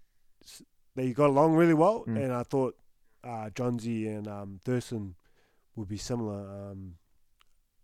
[0.94, 2.22] they got along really well, mm.
[2.22, 2.76] and I thought
[3.24, 5.14] uh, Johnsy and um, Thurston
[5.74, 6.70] would be similar.
[6.70, 6.94] Um,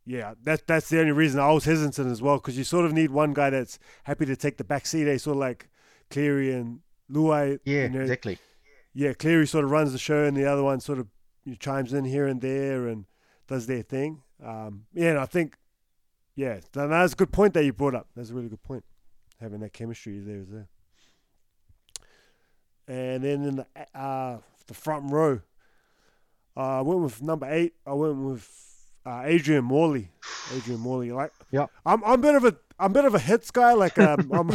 [0.04, 2.92] yeah, that that's the only reason I was hesitant as well because you sort of
[2.92, 5.04] need one guy that's happy to take the back seat.
[5.04, 5.68] They sort of like
[6.10, 7.58] Cleary and Luai.
[7.64, 8.38] Yeah, you know, exactly.
[8.94, 11.06] Yeah, Cleary sort of runs the show, and the other one sort of
[11.44, 13.06] you know, chimes in here and there and
[13.46, 14.22] does their thing.
[14.44, 15.56] Um, yeah, and I think,
[16.34, 18.08] yeah, that's a good point that you brought up.
[18.14, 18.84] That's a really good point.
[19.40, 20.68] Having that chemistry there is there.
[22.88, 25.40] And then in the uh, the front row,
[26.56, 27.74] uh, I went with number eight.
[27.86, 28.48] I went with
[29.04, 30.10] uh, Adrian Morley.
[30.56, 33.18] Adrian Morley, like yeah, I'm I'm a bit of a I'm a bit of a
[33.18, 33.72] hits guy.
[33.72, 34.50] Like um, I'm,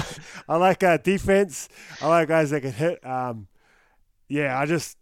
[0.47, 1.69] I like uh, defense.
[2.01, 3.05] I like guys that can hit.
[3.05, 3.47] Um,
[4.27, 4.97] yeah, I just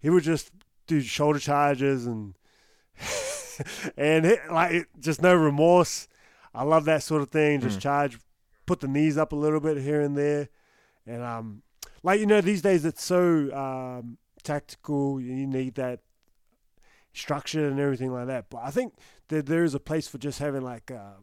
[0.00, 0.50] he would just
[0.86, 2.34] do shoulder charges and
[3.96, 6.08] and hit, like just no remorse.
[6.54, 7.60] I love that sort of thing.
[7.60, 7.82] Just mm.
[7.82, 8.18] charge,
[8.66, 10.48] put the knees up a little bit here and there,
[11.06, 11.62] and um,
[12.02, 15.20] like you know these days it's so um, tactical.
[15.20, 16.00] You need that
[17.12, 18.50] structure and everything like that.
[18.50, 18.94] But I think
[19.28, 20.90] that there is a place for just having like.
[20.90, 21.20] Uh,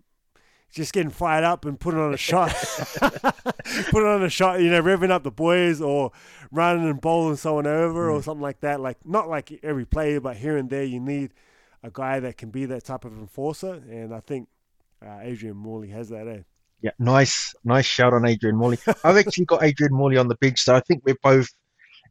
[0.71, 2.49] just getting fired up and putting on a shot,
[3.89, 6.11] putting on a shot, you know, revving up the boys or
[6.51, 8.13] running and bowling someone over mm.
[8.13, 8.79] or something like that.
[8.79, 11.33] Like not like every player, but here and there, you need
[11.83, 13.73] a guy that can be that type of enforcer.
[13.73, 14.47] And I think
[15.05, 16.27] uh, Adrian Morley has that.
[16.27, 16.41] Eh?
[16.81, 18.77] Yeah, nice, nice shout on Adrian Morley.
[19.03, 21.47] I've actually got Adrian Morley on the bench, so I think we're both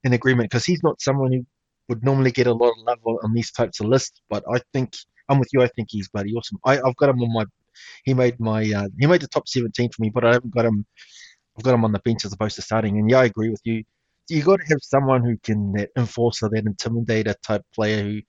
[0.04, 1.44] in agreement because he's not someone who
[1.88, 4.20] would normally get a lot of love on these types of lists.
[4.28, 4.94] But I think
[5.28, 5.62] I'm with you.
[5.62, 6.58] I think he's bloody awesome.
[6.64, 7.44] I, have got him on my.
[8.04, 8.70] He made my.
[8.70, 10.86] Uh, he made the top 17 for me, but I haven't got him.
[11.56, 12.98] I've got him on the bench as opposed to starting.
[12.98, 13.84] And yeah, I agree with you.
[14.28, 18.22] You got to have someone who can that enforcer, that intimidator type player who, you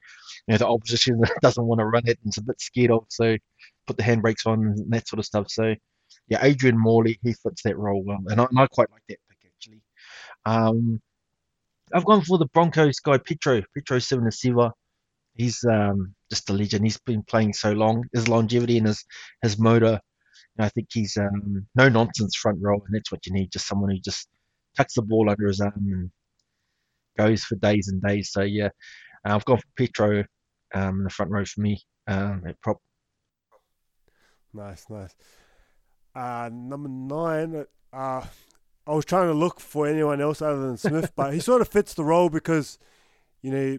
[0.47, 3.05] know, the opposition doesn't want to run it and is a bit scared of.
[3.09, 3.37] So
[3.85, 5.47] put the handbrakes on and that sort of stuff.
[5.49, 5.75] So
[6.27, 9.17] yeah, Adrian Morley, he fits that role well, and I, and I quite like that
[9.29, 9.81] pick actually.
[10.45, 11.01] Um,
[11.93, 14.71] I've gone for the Broncos guy, Petro, Petro Civoniceva.
[15.35, 16.85] He's um, just a legend.
[16.85, 18.05] He's been playing so long.
[18.13, 19.03] His longevity and his
[19.43, 19.99] his motor.
[20.59, 23.51] I think he's um, no nonsense front row, and that's what you need.
[23.51, 24.27] Just someone who just
[24.77, 26.11] tucks the ball under his arm and
[27.17, 28.31] goes for days and days.
[28.31, 28.69] So yeah,
[29.27, 30.23] uh, I've gone for Petro
[30.73, 32.77] um, in the front row for me um, at prop.
[34.53, 35.15] Nice, nice.
[36.13, 38.25] Uh, number nine, uh,
[38.85, 41.69] I was trying to look for anyone else other than Smith, but he sort of
[41.69, 42.77] fits the role because,
[43.41, 43.77] you know,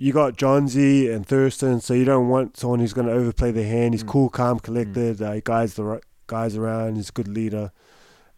[0.00, 3.66] you got Johnsy and Thurston, so you don't want someone who's going to overplay their
[3.66, 3.92] hand.
[3.92, 4.08] He's mm.
[4.08, 5.18] cool, calm, collected.
[5.18, 5.28] Mm.
[5.28, 6.96] Uh, he guides the right guys around.
[6.96, 7.70] He's a good leader.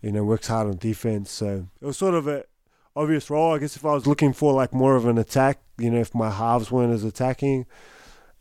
[0.01, 1.31] You know, works hard on defense.
[1.31, 2.45] So it was sort of a
[2.97, 3.55] obvious role.
[3.55, 6.13] I guess if I was looking for like more of an attack, you know, if
[6.17, 7.67] my halves weren't as attacking,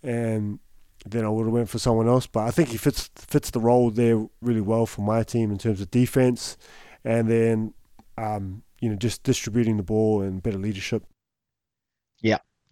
[0.02, 0.58] and
[1.06, 2.26] then I would have went for someone else.
[2.26, 5.60] But I think he fits fits the role there really well for my team in
[5.60, 6.58] terms of defense.
[7.06, 7.76] And then
[8.18, 11.04] um, you know, just distributing the ball and better leadership.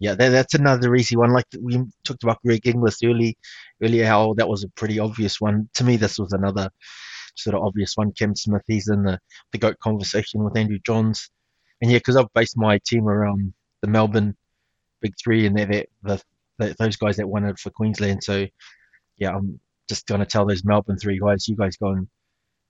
[0.00, 1.32] Yeah, that, that's another easy one.
[1.32, 3.36] Like we talked about Greg Inglis early,
[3.82, 5.68] earlier, how that was a pretty obvious one.
[5.74, 6.70] To me, this was another
[7.36, 8.12] sort of obvious one.
[8.12, 9.18] Cam Smith, he's in the,
[9.52, 11.30] the GOAT conversation with Andrew Johns.
[11.82, 14.34] And yeah, because I've based my team around the Melbourne
[15.02, 16.22] Big Three and they're, the,
[16.58, 18.24] the, those guys that won it for Queensland.
[18.24, 18.46] So
[19.18, 22.08] yeah, I'm just going to tell those Melbourne three guys, you guys go and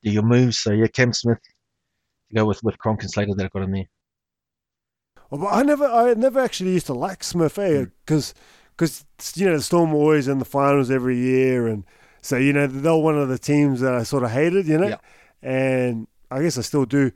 [0.02, 0.58] do your moves.
[0.58, 1.38] So yeah, Cam Smith,
[2.34, 3.84] go with, with Cronk and Slater that I've got in there.
[5.30, 7.86] Well, I never, I never actually used to like Smith, eh?
[8.04, 8.34] Because,
[8.76, 11.84] because you know, the Storm were always in the finals every year, and
[12.22, 14.88] so you know they're one of the teams that I sort of hated, you know,
[14.88, 14.96] Yeah.
[15.42, 17.12] and I guess I still do.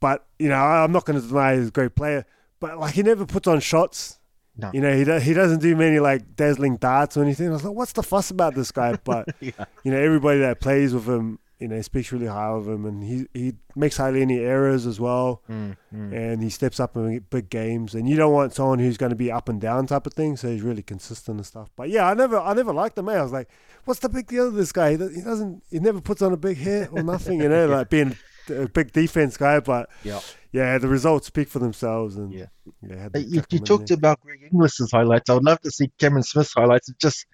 [0.00, 2.26] But you know, I'm not going to deny he's a great player.
[2.60, 4.18] But like, he never puts on shots.
[4.58, 4.70] No.
[4.72, 7.48] You know, he do, he doesn't do many like dazzling darts or anything.
[7.48, 8.96] I was like, what's the fuss about this guy?
[9.04, 9.52] But Yeah.
[9.84, 13.02] you know, everybody that plays with him, you know, speaks really high of him, and
[13.02, 16.12] he he makes hardly any errors as well Mm, mm.
[16.12, 17.94] and he steps up in big games.
[17.94, 20.36] And you don't want someone who's going to be up and down type of thing.
[20.36, 21.70] So he's really consistent and stuff.
[21.76, 23.06] But yeah, I never, I never liked him.
[23.06, 23.18] Man.
[23.18, 23.48] I was like,
[23.84, 24.90] what's the big deal with this guy?
[24.92, 27.40] He he doesn't, he never puts on a big hit or nothing.
[27.40, 28.16] You know, like being
[28.50, 29.60] a big defense guy.
[29.60, 30.20] But Yeah.
[30.56, 32.16] Yeah, the results speak for themselves.
[32.16, 32.46] And Yeah.
[32.82, 33.96] yeah, had Hey, to You, you talked there.
[33.98, 35.28] about Greg Inglis's highlights.
[35.30, 37.26] I would love to see Cameron Smith's highlights of just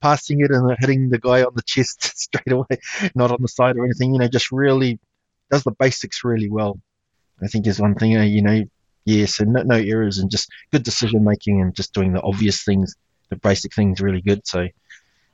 [0.00, 2.76] passing it and hitting the guy on the chest straight away,
[3.14, 4.12] not on the side or anything.
[4.14, 4.98] You know, just really
[5.50, 6.80] does the basics really well.
[7.42, 8.16] I think is one thing.
[8.16, 8.64] uh, You know,
[9.04, 9.26] yeah.
[9.26, 12.94] So no, no errors and just good decision making and just doing the obvious things,
[13.30, 14.46] the basic things, really good.
[14.46, 14.68] So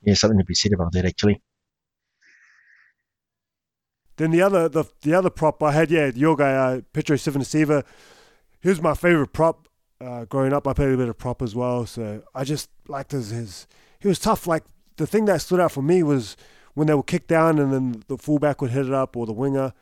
[0.02, 1.42] yeah, something to be said about that actually.
[4.16, 7.16] Then the other the the other prop I had, yeah, your guy, uh, Petro.
[7.16, 9.68] He was my favorite prop
[10.00, 10.66] uh, growing up.
[10.66, 13.66] I played a bit of prop as well, so I just liked his, his.
[13.98, 14.46] He was tough.
[14.46, 14.64] Like
[14.96, 16.36] the thing that stood out for me was
[16.74, 19.32] when they were kicked down and then the fullback would hit it up or the
[19.32, 19.72] winger,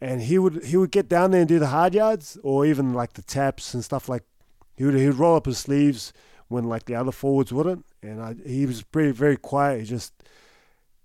[0.00, 2.92] and he would he would get down there and do the hard yards or even
[2.92, 4.24] like the taps and stuff like.
[4.76, 6.12] He would he would roll up his sleeves
[6.48, 9.80] when like the other forwards wouldn't, and I, he was pretty very quiet.
[9.80, 10.12] He just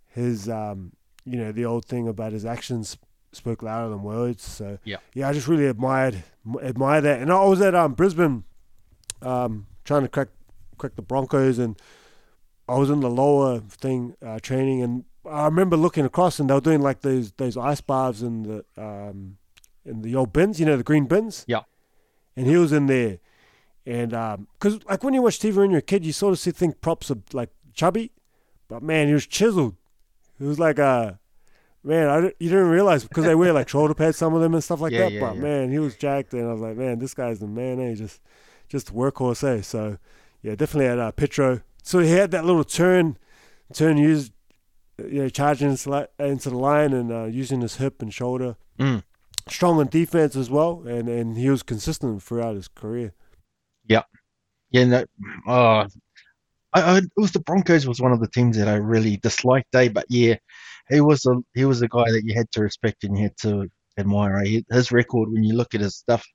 [0.07, 0.93] his um
[1.25, 2.97] you know the old thing about his actions
[3.31, 4.43] spoke louder than words.
[4.43, 4.97] So Yeah.
[5.13, 6.23] yeah, I just really admired
[6.61, 7.21] admire that.
[7.21, 8.43] And I was at um Brisbane,
[9.21, 10.29] um trying to crack
[10.77, 11.79] crack the Broncos, and
[12.67, 16.53] I was in the lower thing uh, training, and I remember looking across, and they
[16.53, 19.37] were doing like those those ice baths in the um
[19.85, 21.45] in the old bins, you know, the green bins.
[21.47, 21.61] Yeah.
[22.35, 23.19] And he was in there,
[23.85, 26.39] and um, because like when you watch TV when you're a kid, you sort of
[26.39, 28.11] see think props are like chubby,
[28.67, 29.75] but man, he was chiseled.
[30.39, 31.19] He was like a
[31.83, 32.07] man.
[32.09, 34.81] I you didn't realize because they wear like shoulder pads, some of them and stuff
[34.81, 35.11] like Yeah, that.
[35.13, 35.41] yeah, but yeah.
[35.41, 37.79] man, he was jacked, and I was like, man, this guy's the man.
[37.79, 37.95] Eh?
[37.95, 38.21] Just
[38.67, 39.61] just workhorse, eh?
[39.61, 39.97] So
[40.41, 41.61] yeah, definitely at uh, Petro.
[41.83, 43.17] So he had that little turn,
[43.73, 44.31] turn used,
[44.97, 48.55] you know, charging into, the line and uh, using his hip and shoulder.
[48.79, 49.03] Mm.
[49.47, 53.13] Strong on defense as well, and and he was consistent throughout his career.
[53.87, 54.01] Yeah,
[54.71, 55.05] yeah, no,
[55.47, 55.85] oh,
[56.75, 59.73] I, I, it was the Broncos was one of the teams that I really disliked,
[59.75, 59.89] eh?
[59.89, 60.35] But yeah,
[60.89, 63.37] he was a he was a guy that you had to respect and you had
[63.37, 64.43] to admire.
[64.45, 64.61] Eh?
[64.69, 66.25] His record, when you look at his stuff,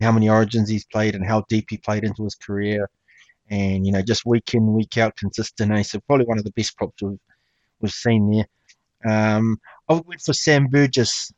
[0.00, 2.88] how many Origins he's played and how deep he played into his career,
[3.50, 5.72] and you know just week in week out consistent.
[5.72, 5.82] Eh?
[5.82, 7.18] So probably one of the best props we've
[7.80, 8.46] we've seen there.
[9.04, 9.58] Um,
[9.88, 11.32] I went for Sam Burgess.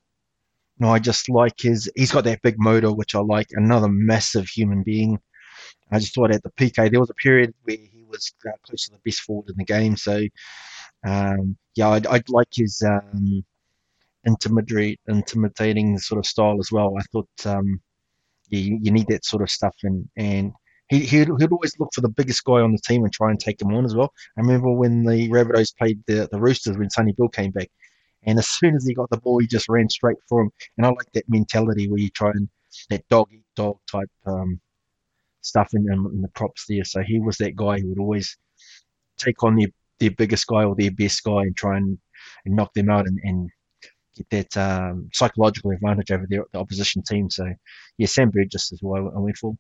[0.79, 1.91] No, I just like his.
[1.97, 3.49] He's got that big motor, which I like.
[3.53, 5.19] Another massive human being.
[5.91, 8.87] I just thought at the PK there was a period where he was uh, close
[8.87, 9.97] to the best forward in the game.
[9.97, 10.23] So
[11.05, 13.45] um, yeah, I'd, I'd like his um,
[14.25, 16.95] intimidating sort of style as well.
[16.99, 17.81] I thought um,
[18.49, 20.53] yeah, you, you need that sort of stuff, and and
[20.89, 23.41] he he'd, he'd always look for the biggest guy on the team and try and
[23.41, 24.13] take him on as well.
[24.37, 27.71] I remember when the Rabbitohs played the the Roosters when Sonny Bill came back.
[28.25, 30.51] And as soon as he got the ball, he just ran straight for him.
[30.77, 32.51] And I like that mentality where you try and
[32.91, 34.61] that dog eat dog type um,
[35.43, 36.85] stuff in, in, the props there.
[36.85, 38.37] So he was that guy who would always
[39.19, 41.99] take on their, their biggest guy or their best guy and try and,
[42.45, 43.51] and knock them out and, and
[44.17, 47.31] get that um, psychological advantage over the, the opposition team.
[47.31, 47.47] So
[47.99, 49.13] yeah, Sam Burgess as well.
[49.15, 49.55] I went for.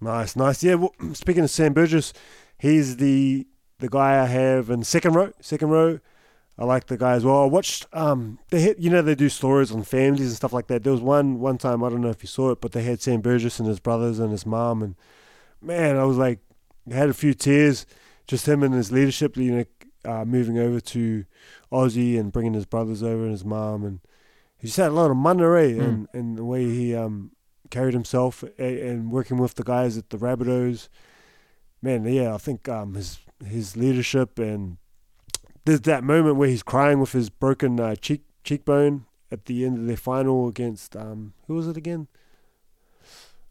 [0.00, 0.62] Nice, nice.
[0.62, 0.74] Yeah.
[0.74, 2.12] Well, speaking of Sam Burgess,
[2.58, 3.46] he's the
[3.78, 5.32] the guy I have in second row.
[5.40, 6.00] Second row.
[6.56, 7.42] I like the guy as well.
[7.42, 10.68] I watched um they hit you know they do stories on families and stuff like
[10.68, 10.84] that.
[10.84, 13.00] There was one one time I don't know if you saw it, but they had
[13.00, 14.94] Sam Burgess and his brothers and his mom and
[15.60, 16.38] man, I was like
[16.90, 17.86] I had a few tears.
[18.26, 19.64] Just him and his leadership, you know,
[20.10, 21.24] uh, moving over to
[21.70, 24.00] Aussie and bringing his brothers over and his mom and
[24.56, 25.82] he just had a lot of money, eh?
[25.82, 27.32] And and the way he um
[27.70, 30.88] carried himself a- and working with the guys at the Rabbitohs.
[31.82, 34.78] Man, yeah, I think um, his his leadership and
[35.64, 39.78] there's that moment where he's crying with his broken uh, cheek cheekbone at the end
[39.78, 42.06] of their final against um, who was it again?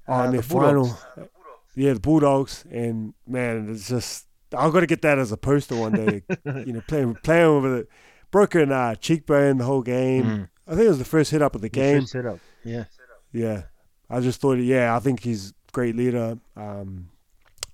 [0.08, 0.92] Oh, Uh, in their the Bulldogs.
[1.16, 1.30] final,
[1.76, 5.76] yeah, the Bulldogs, and man, it's just I've got to get that as a poster
[5.76, 6.24] one day.
[6.46, 7.90] you know, playing playing with it,
[8.32, 10.24] broken uh, cheekbone the whole game.
[10.26, 10.50] Mm.
[10.68, 12.02] I think it was the first hit up of the game.
[12.02, 12.40] First setup.
[12.64, 12.86] Yeah.
[13.34, 13.64] Yeah,
[14.12, 16.38] I just thought, yeah, I think he's great leader.
[16.56, 17.10] Um,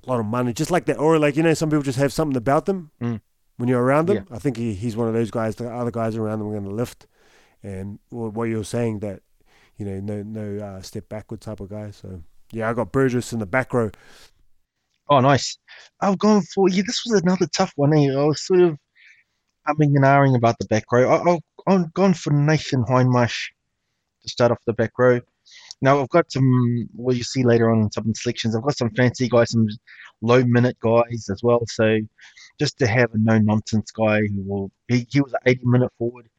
[0.05, 2.13] a lot of money, just like that, or like you know, some people just have
[2.13, 3.19] something about them Mm.
[3.59, 4.25] When you're around them.
[4.29, 4.35] Yeah.
[4.35, 5.57] I think he, he's one of those guys.
[5.57, 7.07] The other guys around them are going to lift,
[7.61, 9.21] and what you're saying that
[9.79, 11.91] you know, no no uh, step backward type of guy.
[11.91, 13.89] So yeah, I got Burgess in the back row.
[15.09, 15.57] Oh, nice.
[16.01, 16.83] I've gone for yeah.
[16.85, 17.93] This was another tough one.
[17.97, 18.11] Eh?
[18.11, 18.77] I was sort of
[19.67, 21.09] umming and ahhing about the back row.
[21.09, 23.47] I, I've, I've gone for Nathan Hindmarsh
[24.21, 25.21] to start off the back row.
[25.81, 26.89] Now I've got some.
[26.93, 28.55] Well, you see later on in some selections.
[28.55, 29.67] I've got some fancy guys, some
[30.21, 31.61] low minute guys as well.
[31.67, 31.99] So
[32.59, 34.71] just to have a no nonsense guy who will.
[34.87, 36.29] He, he was an 80 minute forward.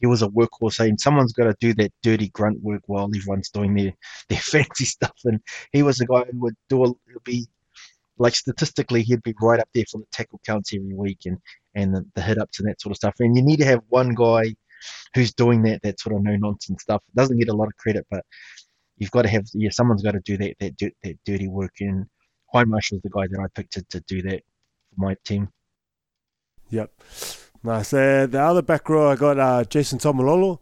[0.00, 3.50] He was a workhorse, saying someone's got to do that dirty grunt work while everyone's
[3.50, 3.92] doing their,
[4.28, 5.16] their fancy stuff.
[5.24, 5.40] And
[5.72, 6.92] he was a guy who would do a,
[7.24, 7.46] be
[8.18, 11.38] like statistically, he'd be right up there for the tackle counts every week and
[11.74, 13.14] and the, the hit ups and that sort of stuff.
[13.20, 14.54] And you need to have one guy
[15.14, 17.02] who's doing that that sort of no nonsense stuff.
[17.14, 18.24] Doesn't get a lot of credit, but
[18.98, 21.72] you've got to have yeah, someone's got to do that that that dirty work.
[21.80, 22.06] And
[22.54, 24.42] Hindmarsh was the guy that I picked to, to do that
[24.90, 25.48] for my team.
[26.70, 26.90] Yep.
[27.62, 27.92] Nice.
[27.92, 30.58] Uh, the other back row, I got uh, Jason Taumalolo.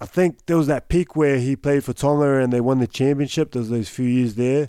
[0.00, 2.86] I think there was that peak where he played for Tonga and they won the
[2.86, 3.52] championship.
[3.52, 4.68] There was those few years there.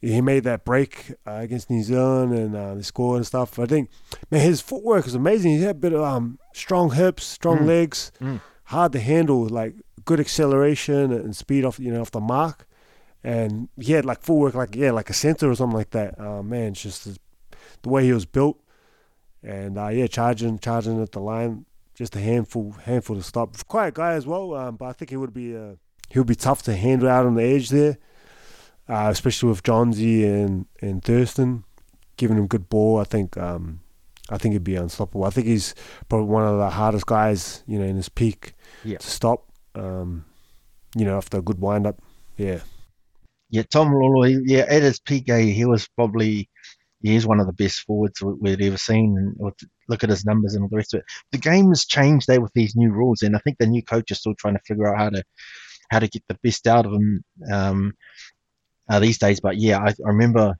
[0.00, 3.58] He made that break uh, against New Zealand and uh, they scored and stuff.
[3.58, 3.90] I think,
[4.30, 5.52] man, his footwork is amazing.
[5.52, 7.66] He had a bit of um, strong hips, strong Mm.
[7.66, 8.40] legs, Mm.
[8.64, 12.66] hard to handle, like good acceleration and speed off, you know, off the mark.
[13.24, 16.18] And he had like footwork, like yeah, like a center or something like that.
[16.18, 17.18] Uh, man, it's just the,
[17.82, 18.60] the way he was built
[19.42, 23.56] and uh, yeah, charging, charging at the line, just a handful, handful to stop.
[23.66, 25.74] Quiet guy as well, um, but I think he would be, uh,
[26.10, 27.98] he would be tough to handle out on the edge there,
[28.88, 31.64] uh, especially with Johnsy and and Thurston
[32.16, 32.98] giving him good ball.
[32.98, 33.80] I think, um,
[34.30, 35.24] I think he'd be unstoppable.
[35.24, 35.74] I think he's
[36.08, 38.98] probably one of the hardest guys, you know, in his peak Yeah.
[38.98, 39.44] to stop.
[39.74, 40.24] Um,
[40.96, 42.00] you know, after a good wind up,
[42.36, 42.60] yeah,
[43.50, 46.48] Yeah, Taumalolo, yeah, at his peak, eh, he was probably
[47.02, 49.16] he is one of the best forwards we- we've ever seen.
[49.16, 49.52] And
[49.88, 51.06] look at his numbers and all the rest of it.
[51.32, 54.10] The game has changed there with these new rules, and I think the new coach
[54.10, 55.22] is still trying to figure out how to
[55.90, 57.94] how to get the best out of him um,
[58.90, 59.40] uh, these days.
[59.40, 60.56] But yeah, I, I remember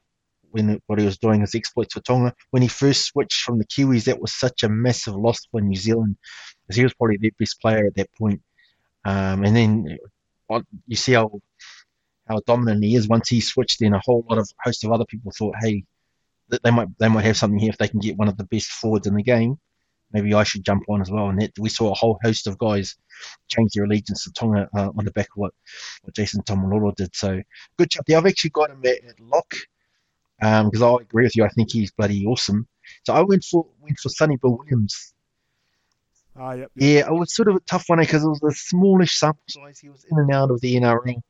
[0.51, 3.67] when what he was doing his exploits for Tonga when he first switched from the
[3.67, 4.05] Kiwis.
[4.05, 6.17] That was such a massive loss for New Zealand,
[6.67, 8.41] because he was probably their best player at that point.
[9.05, 9.99] Um, and then
[10.87, 11.31] you see how
[12.29, 13.09] how dominant he is.
[13.09, 15.85] Once he switched in, a whole lot of host of other people thought, hey,
[16.49, 18.45] that they might they might have something here if they can get one of the
[18.45, 19.59] best forwards in the game.
[20.13, 21.29] Maybe I should jump on as well.
[21.29, 22.97] And that, we saw a whole host of guys
[23.49, 25.53] change their allegiance to Tonga uh, on the back of what,
[26.03, 27.15] what Jason Taumalolo did.
[27.15, 27.43] So
[27.77, 28.05] good job.
[28.09, 29.55] Yeah, I've actually got him at, at lock
[30.41, 31.45] because I agree with you.
[31.45, 32.67] I think he's bloody awesome.
[33.05, 35.15] So I went for went for Sonny Bill Williams.
[36.37, 37.07] ah, yep, yep.
[37.07, 39.79] Yeah, it was sort of a tough one because it was a smallish sample size.
[39.79, 41.21] He was in and out of the NRL,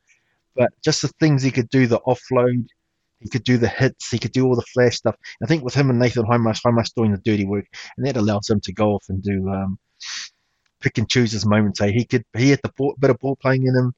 [0.55, 2.67] but just the things he could do, the offload,
[3.19, 5.15] he could do the hits, he could do all the flash stuff.
[5.43, 7.65] I think with him and Nathan Hindmarsh, Hindmarsh doing the dirty work,
[7.97, 9.77] and that allows him to go off and do um,
[10.79, 11.81] pick and choose his moments.
[11.81, 11.91] Eh?
[11.91, 13.93] He could, he had the ball, bit of ball playing in him.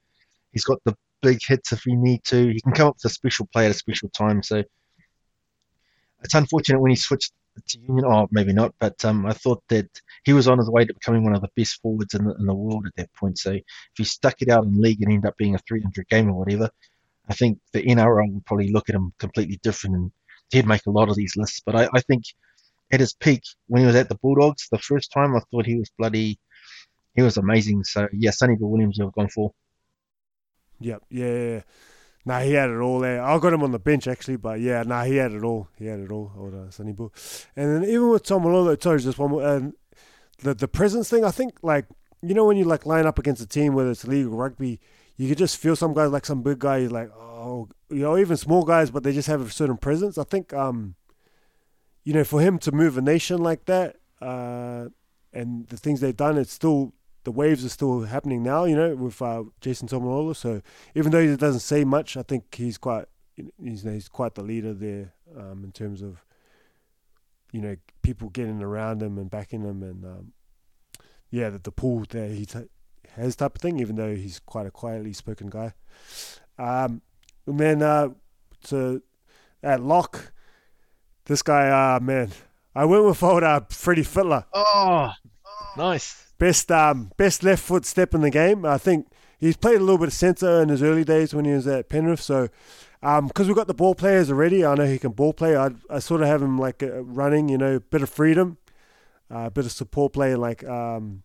[0.51, 2.51] He's got the big hits if he need to.
[2.51, 4.41] He can come up with a special play at a special time.
[4.41, 4.63] So
[6.23, 7.33] it's unfortunate when he switched
[7.67, 8.05] to Union.
[8.05, 9.89] Oh, maybe not, but um, I thought that
[10.23, 12.45] he was on his way to becoming one of the best forwards in the, in
[12.45, 13.37] the world at that point.
[13.37, 13.63] So if
[13.95, 16.69] he stuck it out in league and ended up being a 300 game or whatever,
[17.29, 20.11] I think the NRL would probably look at him completely different and
[20.51, 21.61] he'd make a lot of these lists.
[21.65, 22.23] But I, I think
[22.91, 25.77] at his peak, when he was at the Bulldogs the first time, I thought he
[25.77, 26.39] was bloody,
[27.15, 27.83] he was amazing.
[27.83, 29.53] So yeah, Sonny Bill Williams I've gone for.
[30.79, 31.61] Yep, yeah, yeah.
[32.23, 33.23] Nah, he had it all there.
[33.23, 35.69] I got him on the bench actually, but yeah, nah, he had it all.
[35.77, 36.31] He had it all.
[36.37, 37.11] Old uh, Sonny Bill.
[37.55, 39.47] And then even with Taumalolo, sorry, just one more.
[39.47, 39.73] And
[40.39, 41.85] the the presence thing, I think, like
[42.21, 44.79] you know, when you like line up against a team, whether it's league or rugby,
[45.17, 48.37] you could just feel some guys like some big guy, like oh, you know, even
[48.37, 50.17] small guys, but they just have a certain presence.
[50.17, 50.95] I think, um,
[52.03, 54.89] you know, for him to move a nation like that, uh,
[55.33, 56.93] and the things they've done, it's still
[57.23, 60.35] the waves are still happening now, you know, with uh, Jason Taumalolo.
[60.35, 60.61] So
[60.95, 63.05] even though he doesn't say much, I think he's quite
[63.61, 66.23] he's, he's quite the leader there um, in terms of
[67.51, 70.33] you know people getting around him and backing him, and um,
[71.29, 72.69] yeah, the, the pull that he t-
[73.15, 73.79] has type of thing.
[73.79, 75.73] Even though he's quite a quietly spoken guy,
[76.57, 77.01] um,
[77.45, 78.09] and then uh,
[78.65, 79.01] to
[79.63, 80.31] at lock,
[81.25, 82.31] this guy, uh, man,
[82.75, 84.45] I went with old uh, Freddie Fittler.
[84.53, 85.11] Oh,
[85.77, 86.33] Nice.
[86.37, 88.65] Best um, best left foot step in the game.
[88.65, 89.07] I think
[89.39, 91.87] he's played a little bit of centre in his early days when he was at
[91.87, 92.21] Penrith.
[92.21, 92.49] So
[93.03, 95.55] um, because um, we've got the ball players already, I know he can ball play.
[95.55, 98.57] I, I sort of have him like uh, running, you know, bit of freedom,
[99.29, 101.23] a uh, bit of support play, like um,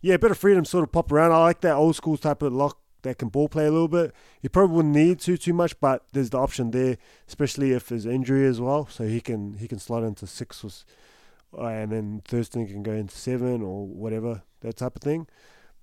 [0.00, 1.32] yeah, a bit of freedom, sort of pop around.
[1.32, 4.12] I like that old school type of lock that can ball play a little bit.
[4.40, 8.06] He probably wouldn't need to too much, but there's the option there, especially if there's
[8.06, 8.86] injury as well.
[8.86, 13.16] So he can he can slot into six or, and then Thurston can go into
[13.16, 15.26] seven or whatever that type of thing.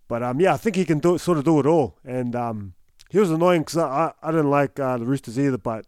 [0.07, 1.97] But um, yeah, I think he can do sort of do it all.
[2.05, 2.74] And um,
[3.09, 5.86] he was annoying because I, I, I didn't like uh, the Roosters either, but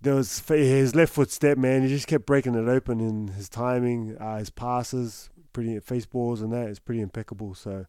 [0.00, 1.82] there was his left foot step, man.
[1.82, 6.42] He just kept breaking it open in his timing, uh, his passes, pretty face balls
[6.42, 7.54] and that is pretty impeccable.
[7.54, 7.86] So,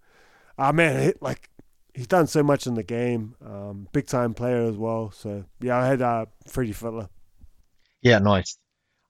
[0.57, 1.49] ah man, like
[1.93, 3.35] he's done so much in the game.
[3.45, 5.11] Um, big time player as well.
[5.11, 7.09] So yeah, I had uh, Freddie Fittler.
[8.01, 8.57] Yeah, nice.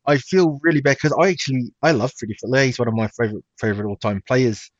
[0.08, 2.66] I feel really bad because I actually I love Freddie Fittler.
[2.66, 4.72] He's one of my favorite favorite all time players.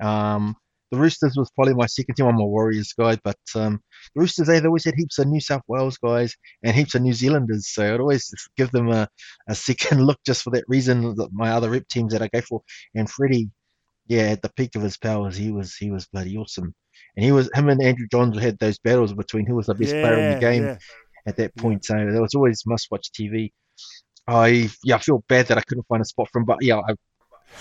[0.00, 0.54] Um,
[0.92, 2.26] the Roosters was probably my second team.
[2.26, 3.80] I'm a Warriors guy, but um,
[4.14, 7.12] the Roosters they always had heaps of New South Wales guys and heaps of New
[7.12, 9.08] Zealanders, so I'd always give them a,
[9.48, 11.16] a second look just for that reason.
[11.16, 12.62] That my other rep teams that I go for,
[12.94, 13.50] and Freddie,
[14.06, 16.72] yeah, at the peak of his powers, he was he was bloody awesome,
[17.16, 19.94] and he was him and Andrew Johns had those battles between who was the best
[19.94, 20.78] yeah, player in the game yeah.
[21.26, 21.84] at that point.
[21.84, 23.50] So there was always must watch TV.
[24.28, 26.78] I yeah, I feel bad that I couldn't find a spot for him, but yeah,
[26.78, 26.94] I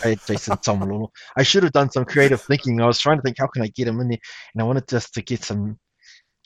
[0.04, 1.10] I Jason Taumalolo.
[1.36, 2.82] I should have done some creative thinking.
[2.82, 4.20] I was trying to think how can I get him in there,
[4.54, 5.78] and I wanted just to get some.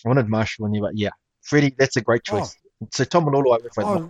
[0.05, 1.09] I wanted Marshall in there, but yeah,
[1.41, 2.55] Freddie, that's a great choice.
[2.81, 2.87] Oh.
[2.93, 3.99] So Taumalolo, I went for oh.
[4.01, 4.09] we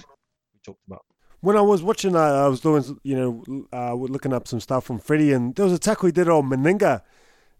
[0.63, 1.05] talked about.
[1.41, 4.83] When I was watching, uh, I was doing, you know, uh, looking up some stuff
[4.83, 7.01] from Freddie, and there was a tackle he did on Meninga,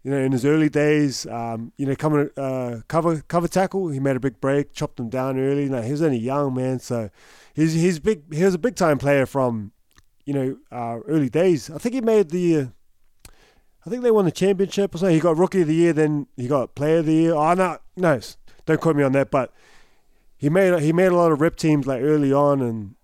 [0.02, 1.26] you know, in his early days.
[1.26, 5.08] Um, you know, coming uh, cover cover tackle, he made a big break, chopped him
[5.08, 5.68] down early.
[5.68, 7.10] Now he was only young man, so
[7.54, 8.32] he's he's big.
[8.32, 9.72] He was a big time player from
[10.24, 11.70] you know, uh, early days.
[11.70, 12.56] I think he made the.
[12.56, 12.66] Uh,
[13.86, 15.14] I think they won the championship or something.
[15.14, 17.34] He got rookie of the year, then he got player of the year.
[17.34, 18.20] Oh no, no,
[18.66, 19.30] don't quote me on that.
[19.30, 19.52] But
[20.36, 22.94] he made he made a lot of rep teams like early on, and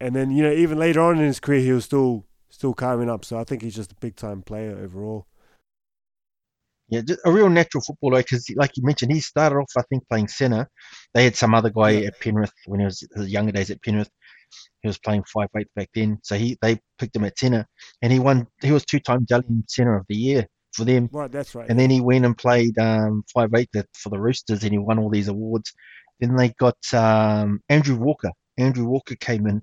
[0.00, 3.08] and then you know even later on in his career he was still still carving
[3.08, 3.24] up.
[3.24, 5.26] So I think he's just a big time player overall.
[6.88, 10.28] Yeah, a real natural footballer because, like you mentioned, he started off, I think, playing
[10.28, 10.70] centre.
[11.12, 12.06] They had some other guy yeah.
[12.06, 14.08] at Penrith when he was his younger days at Penrith
[14.82, 17.66] he was playing five eight back then, so he they picked him at centre,
[18.02, 18.46] and he won.
[18.62, 21.08] He was two time Dally centre of the year for them.
[21.12, 21.68] Right, that's right.
[21.68, 24.98] And then he went and played um, five eight for the Roosters, and he won
[24.98, 25.72] all these awards.
[26.20, 28.30] Then they got um, Andrew Walker.
[28.56, 29.62] Andrew Walker came in,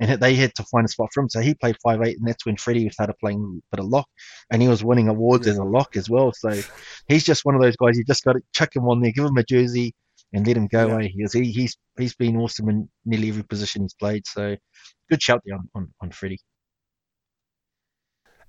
[0.00, 1.28] and they had to find a spot for him.
[1.28, 4.08] So he played five eight, and that's when Freddie started playing a bit of lock,
[4.50, 5.52] and he was winning awards yeah.
[5.52, 6.32] as a lock as well.
[6.32, 6.60] So
[7.08, 7.96] he's just one of those guys.
[7.96, 9.94] You just got to chuck him on there, give him a jersey,
[10.34, 10.98] and let him go.
[10.98, 11.08] Yeah.
[11.08, 14.26] He's he, he's he's been awesome in nearly every position he's played.
[14.26, 14.56] So
[15.08, 16.40] good shout there on on, on Freddie.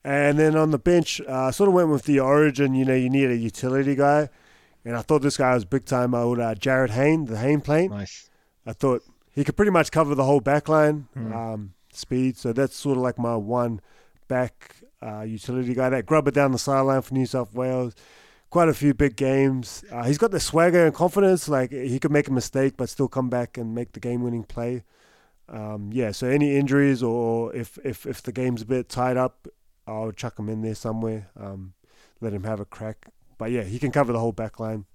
[0.03, 2.75] And then on the bench, uh, sort of went with the origin.
[2.75, 4.29] You know, you need a utility guy,
[4.83, 6.13] and I thought this guy was big time.
[6.13, 7.91] Old uh, Jarryd Hayne, the Hayne plane.
[7.91, 8.29] Nice.
[8.65, 11.33] I thought he could pretty much cover the whole back line, mm.
[11.33, 12.37] um, speed.
[12.37, 13.79] So that's sort of like my one
[14.27, 15.89] back uh, utility guy.
[15.89, 17.95] That grubber down the sideline for New South Wales
[18.55, 19.83] quite a few big games.
[19.91, 21.49] Uh, he's got the swagger and confidence.
[21.49, 24.85] Like he could make a mistake but still come back and make the game-winning play.
[25.49, 26.11] Um, yeah.
[26.11, 29.49] So any injuries or if if if the game's a bit tied up,
[29.85, 31.27] I'll chuck him in there somewhere.
[31.37, 31.73] Um,
[32.21, 33.09] let him have a crack.
[33.37, 34.85] But yeah, he can cover the whole back line.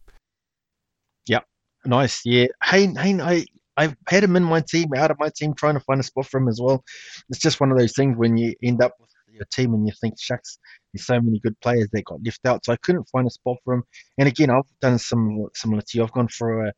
[1.26, 1.44] Yep.
[1.84, 2.24] Nice.
[2.24, 2.46] Yeah.
[2.64, 3.44] Hey, hey, I
[3.76, 6.24] I've had him in my team, out of my team, trying to find a spot
[6.24, 6.82] for him as well.
[7.28, 9.09] It's just one of those things when you end up with
[9.40, 10.58] your team and you think, shucks,
[10.92, 12.64] there's so many good players that got left out.
[12.64, 13.82] So I couldn't find a spot for him.
[14.18, 16.04] And again, I've done some similar to you.
[16.04, 16.72] I've gone for a,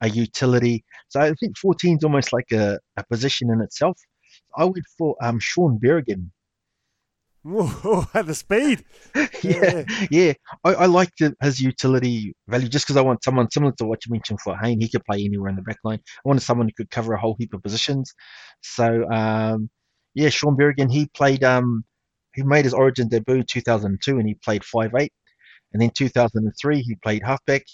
[0.00, 0.84] a utility.
[1.08, 3.98] So I think 14 is almost like a, a position in itself.
[4.56, 6.30] I went for um, Shaun Berrigan.
[7.42, 8.84] Whoa, at the speed.
[9.42, 10.32] yeah, yeah.
[10.64, 14.12] I, I like his utility value just because I want someone similar to what you
[14.12, 14.80] mentioned for Hayne.
[14.80, 16.00] He could play anywhere in the back line.
[16.24, 18.12] I wanted someone who could cover a whole heap of positions.
[18.62, 19.70] So, um,
[20.14, 21.84] yeah, Shaun Berrigan, he played um,
[22.34, 25.08] he made his Origin debut in 2002 and he played 5'8.
[25.72, 27.64] And then 2003 he played halfback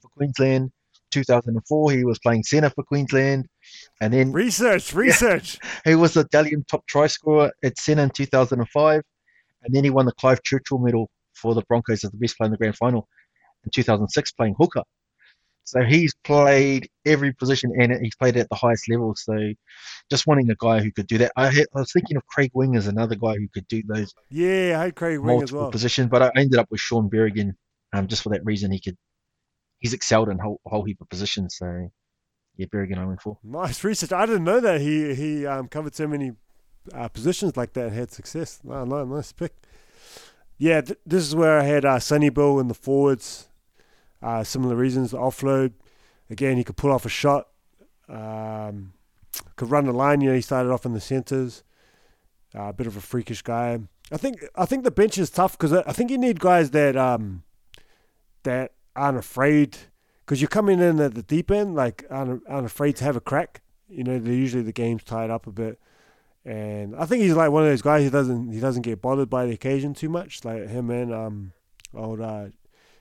[0.00, 0.70] for Queensland.
[1.10, 3.46] 2004 he was playing centre for Queensland.
[4.00, 5.58] And then research, research.
[5.84, 9.02] He was the Dally M top try scorer at centre in 2005.
[9.62, 12.46] And then he won the Clive Churchill Medal for the Broncos as the best player
[12.46, 13.08] in the grand final
[13.64, 14.82] in 2006 playing hooker.
[15.68, 18.00] So he's played every position in it.
[18.00, 19.14] he's played at the highest level.
[19.16, 19.36] So
[20.10, 21.32] just wanting a guy who could do that.
[21.36, 24.12] I, had, I was thinking of Craig Wing as another guy who could do those.
[24.30, 25.70] Yeah, I had Craig Wing as well.
[25.70, 27.52] Positions, but I ended up with Shaun Berrigan
[27.92, 28.72] um, just for that reason.
[28.72, 28.96] He could,
[29.78, 31.56] he's excelled in a whole, whole heap of positions.
[31.58, 31.90] So
[32.56, 33.38] yeah, Berrigan I went for.
[33.44, 34.12] Nice research.
[34.12, 36.32] I didn't know that he he um, covered so many
[36.92, 38.60] uh, positions like that and had success.
[38.64, 39.54] No, no, nice pick.
[40.58, 43.47] yeah, th- this is where I had uh, Sonny Bill in the forwards.
[44.22, 45.12] Uh, similar reasons.
[45.12, 45.72] Offload.
[46.30, 47.48] Again, he could pull off a shot.
[48.08, 48.92] Um,
[49.56, 50.20] could run the line.
[50.20, 51.62] You know, he started off in the centres.
[52.54, 53.78] Uh, a bit of a freakish guy.
[54.10, 56.96] I think I think the bench is tough because I think you need guys that
[56.96, 57.42] um
[58.44, 59.76] that aren't afraid
[60.24, 63.20] because you're coming in at the deep end like aren't, aren't afraid to have a
[63.20, 63.60] crack.
[63.88, 65.78] You know, usually the game's tied up a bit,
[66.44, 68.02] and I think he's like one of those guys.
[68.04, 70.42] He doesn't he doesn't get bothered by the occasion too much.
[70.42, 71.52] Like him and um
[71.94, 72.46] old uh,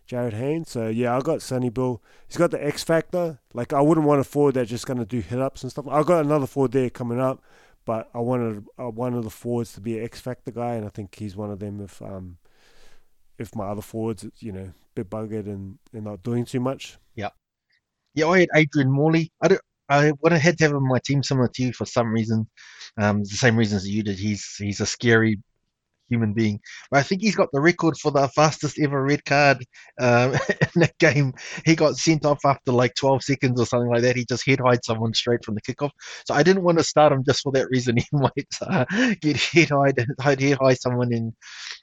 [0.08, 0.70] Jarryd Haynes.
[0.70, 2.02] So yeah, I got Sonny Bill.
[2.28, 3.40] He's got the X factor.
[3.54, 5.88] Like I wouldn't want a forward that's just gonna do hit ups and stuff.
[5.88, 7.44] I got another forward there coming up,
[7.86, 10.86] but I wanted uh, one of the forwards to be an X factor guy, and
[10.86, 11.82] I think he's one of them.
[11.82, 12.38] If um
[13.38, 16.98] if my other forwards, you know, bit buggered and, and not doing too much.
[17.16, 17.30] Yeah,
[18.16, 18.28] yeah.
[18.28, 19.32] I had Adrian Morley.
[19.42, 19.62] I don't.
[19.90, 22.12] I would have had to have him on my team similar to you for some
[22.12, 22.48] reason.
[22.98, 24.20] Um, the same reasons you did.
[24.20, 25.40] He's he's a scary
[26.10, 26.60] human being.
[26.90, 29.66] But I think he's got the record for the fastest ever red card
[30.00, 31.34] um, in that game.
[31.66, 34.16] He got sent off after like 12 seconds or something like that.
[34.16, 35.92] He just head someone straight from the kickoff.
[36.26, 37.98] So I didn't want to start him just for that reason.
[38.08, 38.86] He might uh,
[39.22, 41.34] get head hide, head hide someone in,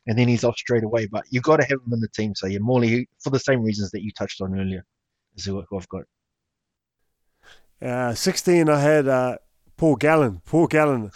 [0.06, 1.06] and then he's off straight away.
[1.06, 2.34] But you've got to have him in the team.
[2.34, 4.84] So yeah, Morley, for the same reasons that you touched on earlier,
[5.36, 6.04] is who I've got.
[7.82, 9.36] Uh, 16, I had uh,
[9.76, 10.40] Paul Gallen.
[10.46, 11.10] Paul Gallen,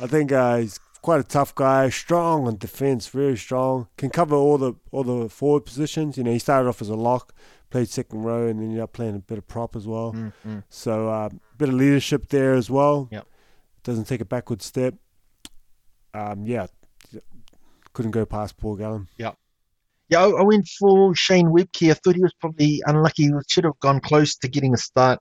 [0.00, 3.88] I think uh, he's quite a tough guy, strong on defence, very strong.
[3.98, 6.16] Can cover all the all the forward positions.
[6.16, 7.34] You know, he started off as a lock,
[7.70, 10.12] played second row, and then ended up playing a bit of prop as well.
[10.12, 10.60] Mm-hmm.
[10.70, 11.28] So a uh,
[11.58, 13.08] bit of leadership there as well.
[13.10, 13.26] Yep.
[13.82, 14.94] Doesn't take a backward step.
[16.14, 16.68] Um, yeah,
[17.92, 19.08] couldn't go past Paul Gallen.
[19.18, 19.32] Yeah.
[20.08, 21.90] Yeah, I, went for Shane Webcke.
[21.90, 23.24] I thought he was probably unlucky.
[23.24, 25.18] He should have gone close to getting a start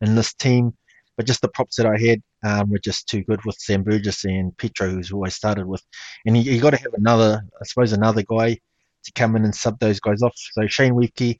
[0.00, 0.74] in this team,
[1.16, 4.24] but just the props that I had um, were just too good with Sam Burgess
[4.24, 5.82] and Petro, who's always started with.
[6.24, 8.58] And you, you got to have another, I suppose, another guy
[9.04, 10.34] to come in and sub those guys off.
[10.36, 11.38] So Shane Webcke,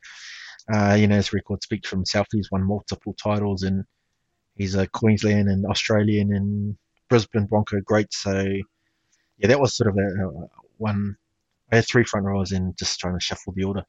[0.72, 2.26] uh, you know, his record speaks for himself.
[2.30, 3.84] He's won multiple titles and
[4.56, 6.76] he's a Queensland and Australian and
[7.08, 8.12] Brisbane Bronco great.
[8.12, 8.44] So
[9.38, 11.16] yeah, that was sort of a, a one.
[11.70, 13.84] I had three front rows and just trying to shuffle the order.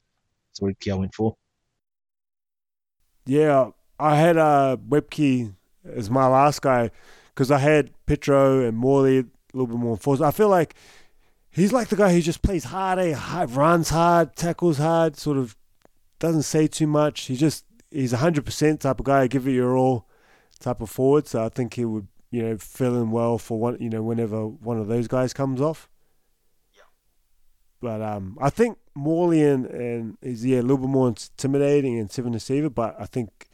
[0.53, 1.35] So Webcke I went for.
[3.25, 5.53] Yeah, I had a uh, Webcke
[5.85, 6.91] as my last guy
[7.33, 10.21] because I had Petro and Morley a little bit more force.
[10.21, 10.75] I feel like
[11.49, 13.15] he's like the guy who just plays hard, eh?
[13.49, 15.55] runs hard, tackles hard, sort of
[16.19, 17.21] doesn't say too much.
[17.25, 20.07] He just he's a hundred percent type of guy, give it your all
[20.59, 21.27] type of forward.
[21.27, 24.47] So I think he would you know fill in well for one you know whenever
[24.47, 25.89] one of those guys comes off.
[26.73, 26.81] Yeah.
[27.81, 32.11] But um, I think Morley and, and is yeah a little bit more intimidating and
[32.11, 33.47] seven receiver, but I think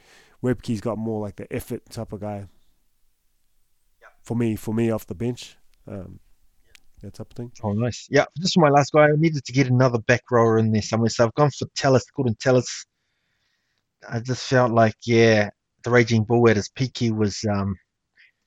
[0.43, 2.47] Webcke's got more like the effort type of guy.
[4.01, 4.11] Yep.
[4.23, 6.19] For me, for me off the bench, um,
[7.01, 7.51] that type of thing.
[7.63, 8.07] Oh, nice.
[8.09, 9.05] Yeah, this is my last guy.
[9.05, 12.05] I needed to get another back rower in there somewhere, so I've gone for Tallis,
[12.15, 12.85] Gordon Tallis.
[14.09, 15.49] I just felt like, yeah,
[15.83, 17.75] the Raging Bull at his peak, he was, um,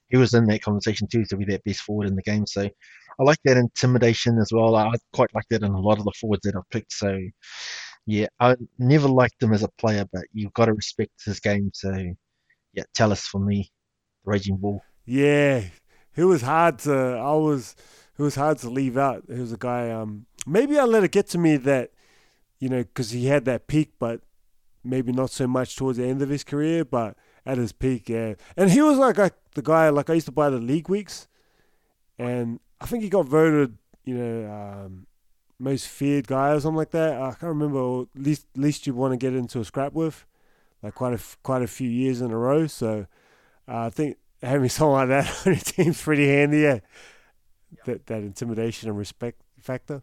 [0.09, 2.47] he was in that conversation too to be that best forward in the game.
[2.47, 4.75] So I like that intimidation as well.
[4.75, 6.93] I quite like that in a lot of the forwards that I've picked.
[6.93, 7.19] So
[8.07, 11.71] yeah, I never liked him as a player, but you've got to respect his game.
[11.73, 11.93] So,
[12.73, 13.71] yeah, Tallis for me,
[14.25, 14.83] Raging Bull.
[15.05, 15.63] Yeah,
[16.15, 16.93] he was hard to.
[16.93, 17.77] I was.
[18.19, 19.25] It was hard to leave out.
[19.27, 19.91] He was a guy.
[19.91, 21.91] Um, maybe I let it get to me that,
[22.59, 24.21] you know, because he had that peak, but
[24.85, 26.85] maybe not so much towards the end of his career.
[26.85, 29.89] But at his peak, yeah, and he was like, like the guy.
[29.89, 31.29] Like I used to buy the league weeks,
[32.19, 35.07] and I think he got voted, you know, um,
[35.63, 37.15] most feared guy or something like that.
[37.15, 38.05] I can't remember.
[38.17, 40.27] least least you want to get into a scrap with,
[40.83, 42.67] like quite a quite a few years in a row.
[42.67, 43.07] So
[43.69, 46.61] uh, I think having someone like that on your team's pretty handy.
[46.61, 46.81] Yeah,
[47.71, 47.85] yep.
[47.85, 50.03] that that intimidation and respect factor.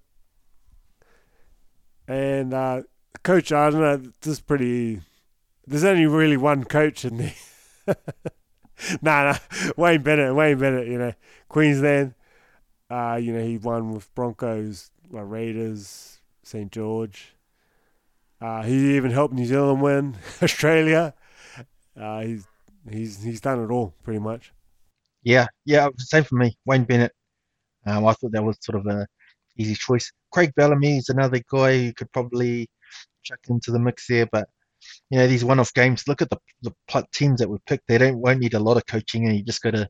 [2.08, 2.84] And uh,
[3.22, 3.98] coach, I don't know.
[4.22, 5.02] This is pretty.
[5.68, 7.36] There's only really one coach in there.
[9.02, 9.38] nah, nah,
[9.78, 10.34] Wayne Bennett.
[10.34, 10.88] Wayne Bennett.
[10.88, 11.14] You know,
[11.50, 12.16] Queensland.
[12.90, 17.36] Uh, you know, he won with Broncos my Raiders, St George.
[18.42, 21.14] Uh, he even helped New Zealand win Australia.
[22.00, 22.48] Uh, he's
[22.90, 24.54] he's he's done it all pretty much.
[25.24, 26.58] Yeah, yeah, same for me.
[26.66, 27.12] Wayne Bennett.
[27.86, 29.06] Um, I thought that was sort of a
[29.58, 30.12] easy choice.
[30.32, 32.70] Craig Bellamy is another guy who could probably
[33.24, 34.48] chuck into the mix there, but
[35.10, 36.08] you know these one-off games.
[36.08, 36.74] Look at the the
[37.14, 37.88] teams that we picked.
[37.88, 39.90] They don't won't need a lot of coaching, and you just got to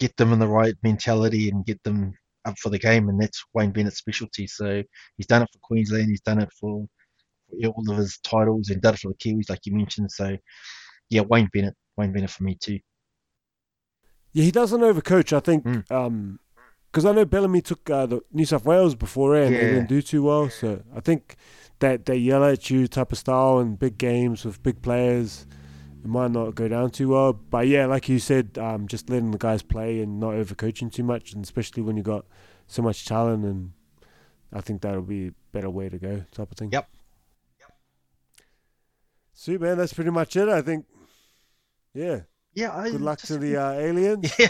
[0.00, 2.14] get them in the right mentality and get them
[2.44, 4.46] up for the game, and that's Wayne Bennett's specialty.
[4.46, 4.82] So
[5.16, 6.86] he's done it for Queensland, he's done it for,
[7.50, 10.10] for all of his titles, and done it for the Kiwis, like you mentioned.
[10.10, 10.36] So
[11.10, 12.78] yeah, Wayne Bennett, Wayne Bennett for me too.
[14.32, 15.32] Yeah, he doesn't overcoach.
[15.32, 15.90] I think mm.
[15.90, 16.38] um,
[16.90, 19.60] because I know Bellamy took uh, the New South Wales before and Yeah.
[19.60, 20.48] they didn't do too well.
[20.48, 21.36] So I think
[21.80, 25.46] that they yell at you type of style and big games with big players,
[26.02, 27.32] it might not go down too well.
[27.32, 31.04] But yeah, like you said, um, just letting the guys play and not overcoaching too
[31.04, 32.24] much, and especially when you got
[32.66, 33.72] so much talent, and
[34.52, 36.70] I think that'll be a better way to go type of thing.
[36.72, 36.88] Yep.
[39.34, 40.48] Sweet man, that's pretty much it.
[40.48, 40.84] I think.
[41.94, 42.20] Yeah.
[42.54, 42.76] Yeah.
[42.76, 44.32] I, Good luck just- to the uh, aliens.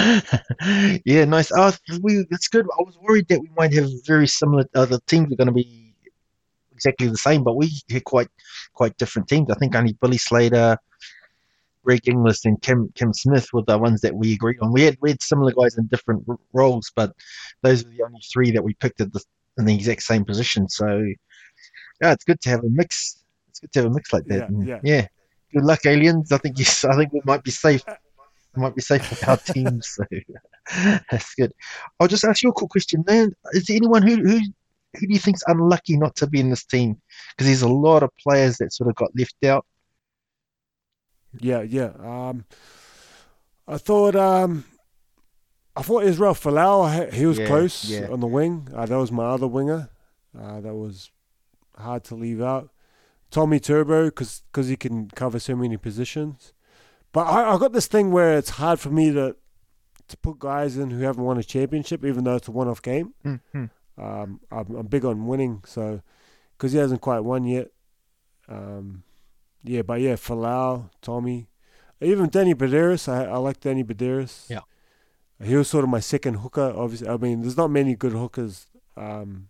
[0.00, 1.00] Yeah.
[1.04, 1.50] yeah, nice.
[1.54, 1.72] Oh,
[2.02, 2.66] we that's good.
[2.66, 4.64] I was worried that we might have very similar.
[4.74, 5.94] Uh, the teams are going to be
[6.72, 8.28] exactly the same, but we had quite
[8.74, 9.50] quite different teams.
[9.50, 10.76] I think only Billy Slater,
[11.84, 14.72] Greg Inglis, and Cam Cam Smith were the ones that we agreed on.
[14.72, 17.12] We had we had similar guys in different r- roles, but
[17.62, 19.22] those were the only three that we picked at the
[19.58, 20.68] in the exact same position.
[20.68, 20.86] So
[22.00, 23.24] yeah, it's good to have a mix.
[23.48, 24.50] It's good to have a mix like that.
[24.50, 24.80] Yeah, yeah.
[24.82, 25.06] yeah.
[25.52, 26.32] Good luck, aliens.
[26.32, 26.84] I think yes.
[26.84, 27.84] I think we might be safe.
[28.56, 29.88] We might be safe with our teams.
[29.88, 30.04] So
[31.10, 31.52] that's good.
[32.00, 33.32] I'll just ask you a quick question, man.
[33.52, 34.40] Is there anyone who who
[34.98, 37.00] who do you think's unlucky not to be in this team?
[37.30, 39.66] Because there's a lot of players that sort of got left out.
[41.40, 41.92] Yeah, yeah.
[41.98, 42.44] Um,
[43.66, 44.64] I thought um,
[45.76, 48.08] I thought Israel Folau he was Yeah, close yeah.
[48.10, 48.68] on the wing.
[48.74, 49.90] Uh, that was my other winger.
[50.38, 51.10] Uh, that was
[51.76, 52.70] hard to leave out.
[53.30, 56.52] Tommy Turbo because he can cover so many positions.
[57.12, 59.36] But I, I got this thing where it's hard for me to
[60.06, 63.14] to put guys in who haven't won a championship, even though it's a one-off game.
[63.24, 63.64] Mm-hmm.
[63.96, 66.00] Um, I'm, I'm big on winning, so
[66.56, 67.68] because he hasn't quite won yet.
[68.48, 69.02] Um,
[69.62, 71.48] yeah, but yeah, Folau, Tommy,
[72.00, 73.08] even Danny Buderus.
[73.08, 74.50] I, I like Danny Buderus.
[74.50, 74.60] Yeah.
[75.42, 76.72] he was sort of my second hooker.
[76.76, 78.66] Obviously, I mean, there's not many good hookers
[78.96, 79.48] um,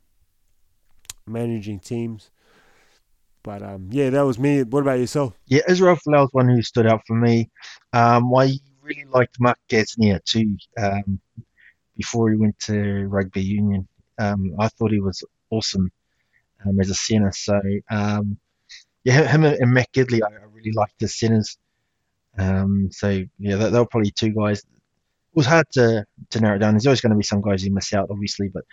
[1.27, 2.31] managing teams,
[3.43, 4.63] but um, yeah, that was me.
[4.63, 5.35] What about yourself?
[5.47, 7.51] Yeah, Israel Folau's one who stood out for me.
[7.93, 10.57] Um, I really liked Mark Gasnier too.
[10.81, 11.21] Um,
[11.97, 13.87] before he went to rugby union,
[14.19, 15.91] um, I thought he was awesome
[16.65, 17.33] um, as a centre.
[17.35, 17.61] So
[17.91, 18.39] um,
[19.05, 21.59] yeah, him and Matt Gidley, I, I really liked the centres.
[22.39, 24.61] Um, so yeah, they, they were probably two guys.
[24.61, 26.75] It was hard to to narrow it down.
[26.75, 28.65] There's always going to be some guys you miss out, obviously, but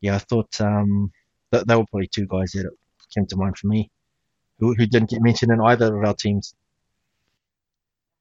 [0.00, 1.12] yeah, I thought um,
[1.50, 2.70] that they were probably two guys that
[3.14, 3.90] came to mind for me
[4.60, 6.54] who, who didn't get mentioned in either of our teams.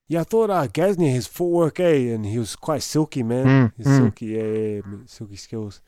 [0.07, 3.45] Yeah, I thought uh, Gasnier, his footwork, eh, and he was quite silky, man.
[3.45, 3.97] Mm, his mm.
[3.97, 5.81] silky, yeah, yeah, yeah, silky skills.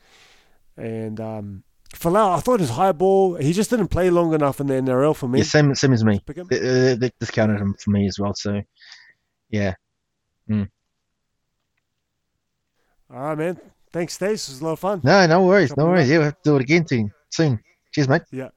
[0.76, 1.64] And um,
[1.94, 5.14] Folau, I thought his high ball, he just didn't play long enough in the NRL
[5.14, 5.40] for me.
[5.40, 6.20] Yeah, same same as me.
[6.26, 8.34] They, they, discounted him for me as well.
[8.34, 8.60] So
[9.50, 9.74] yeah,
[10.48, 10.68] Mm.
[13.10, 13.60] All right, man.
[13.92, 14.48] Thanks, Stace.
[14.48, 15.00] It was a lot of fun.
[15.04, 16.08] no, no worries, no worries.
[16.08, 17.12] Yeah, we'll have to do it again soon.
[17.30, 17.60] Soon.
[17.92, 18.22] Cheers, mate.
[18.30, 18.48] Yeah.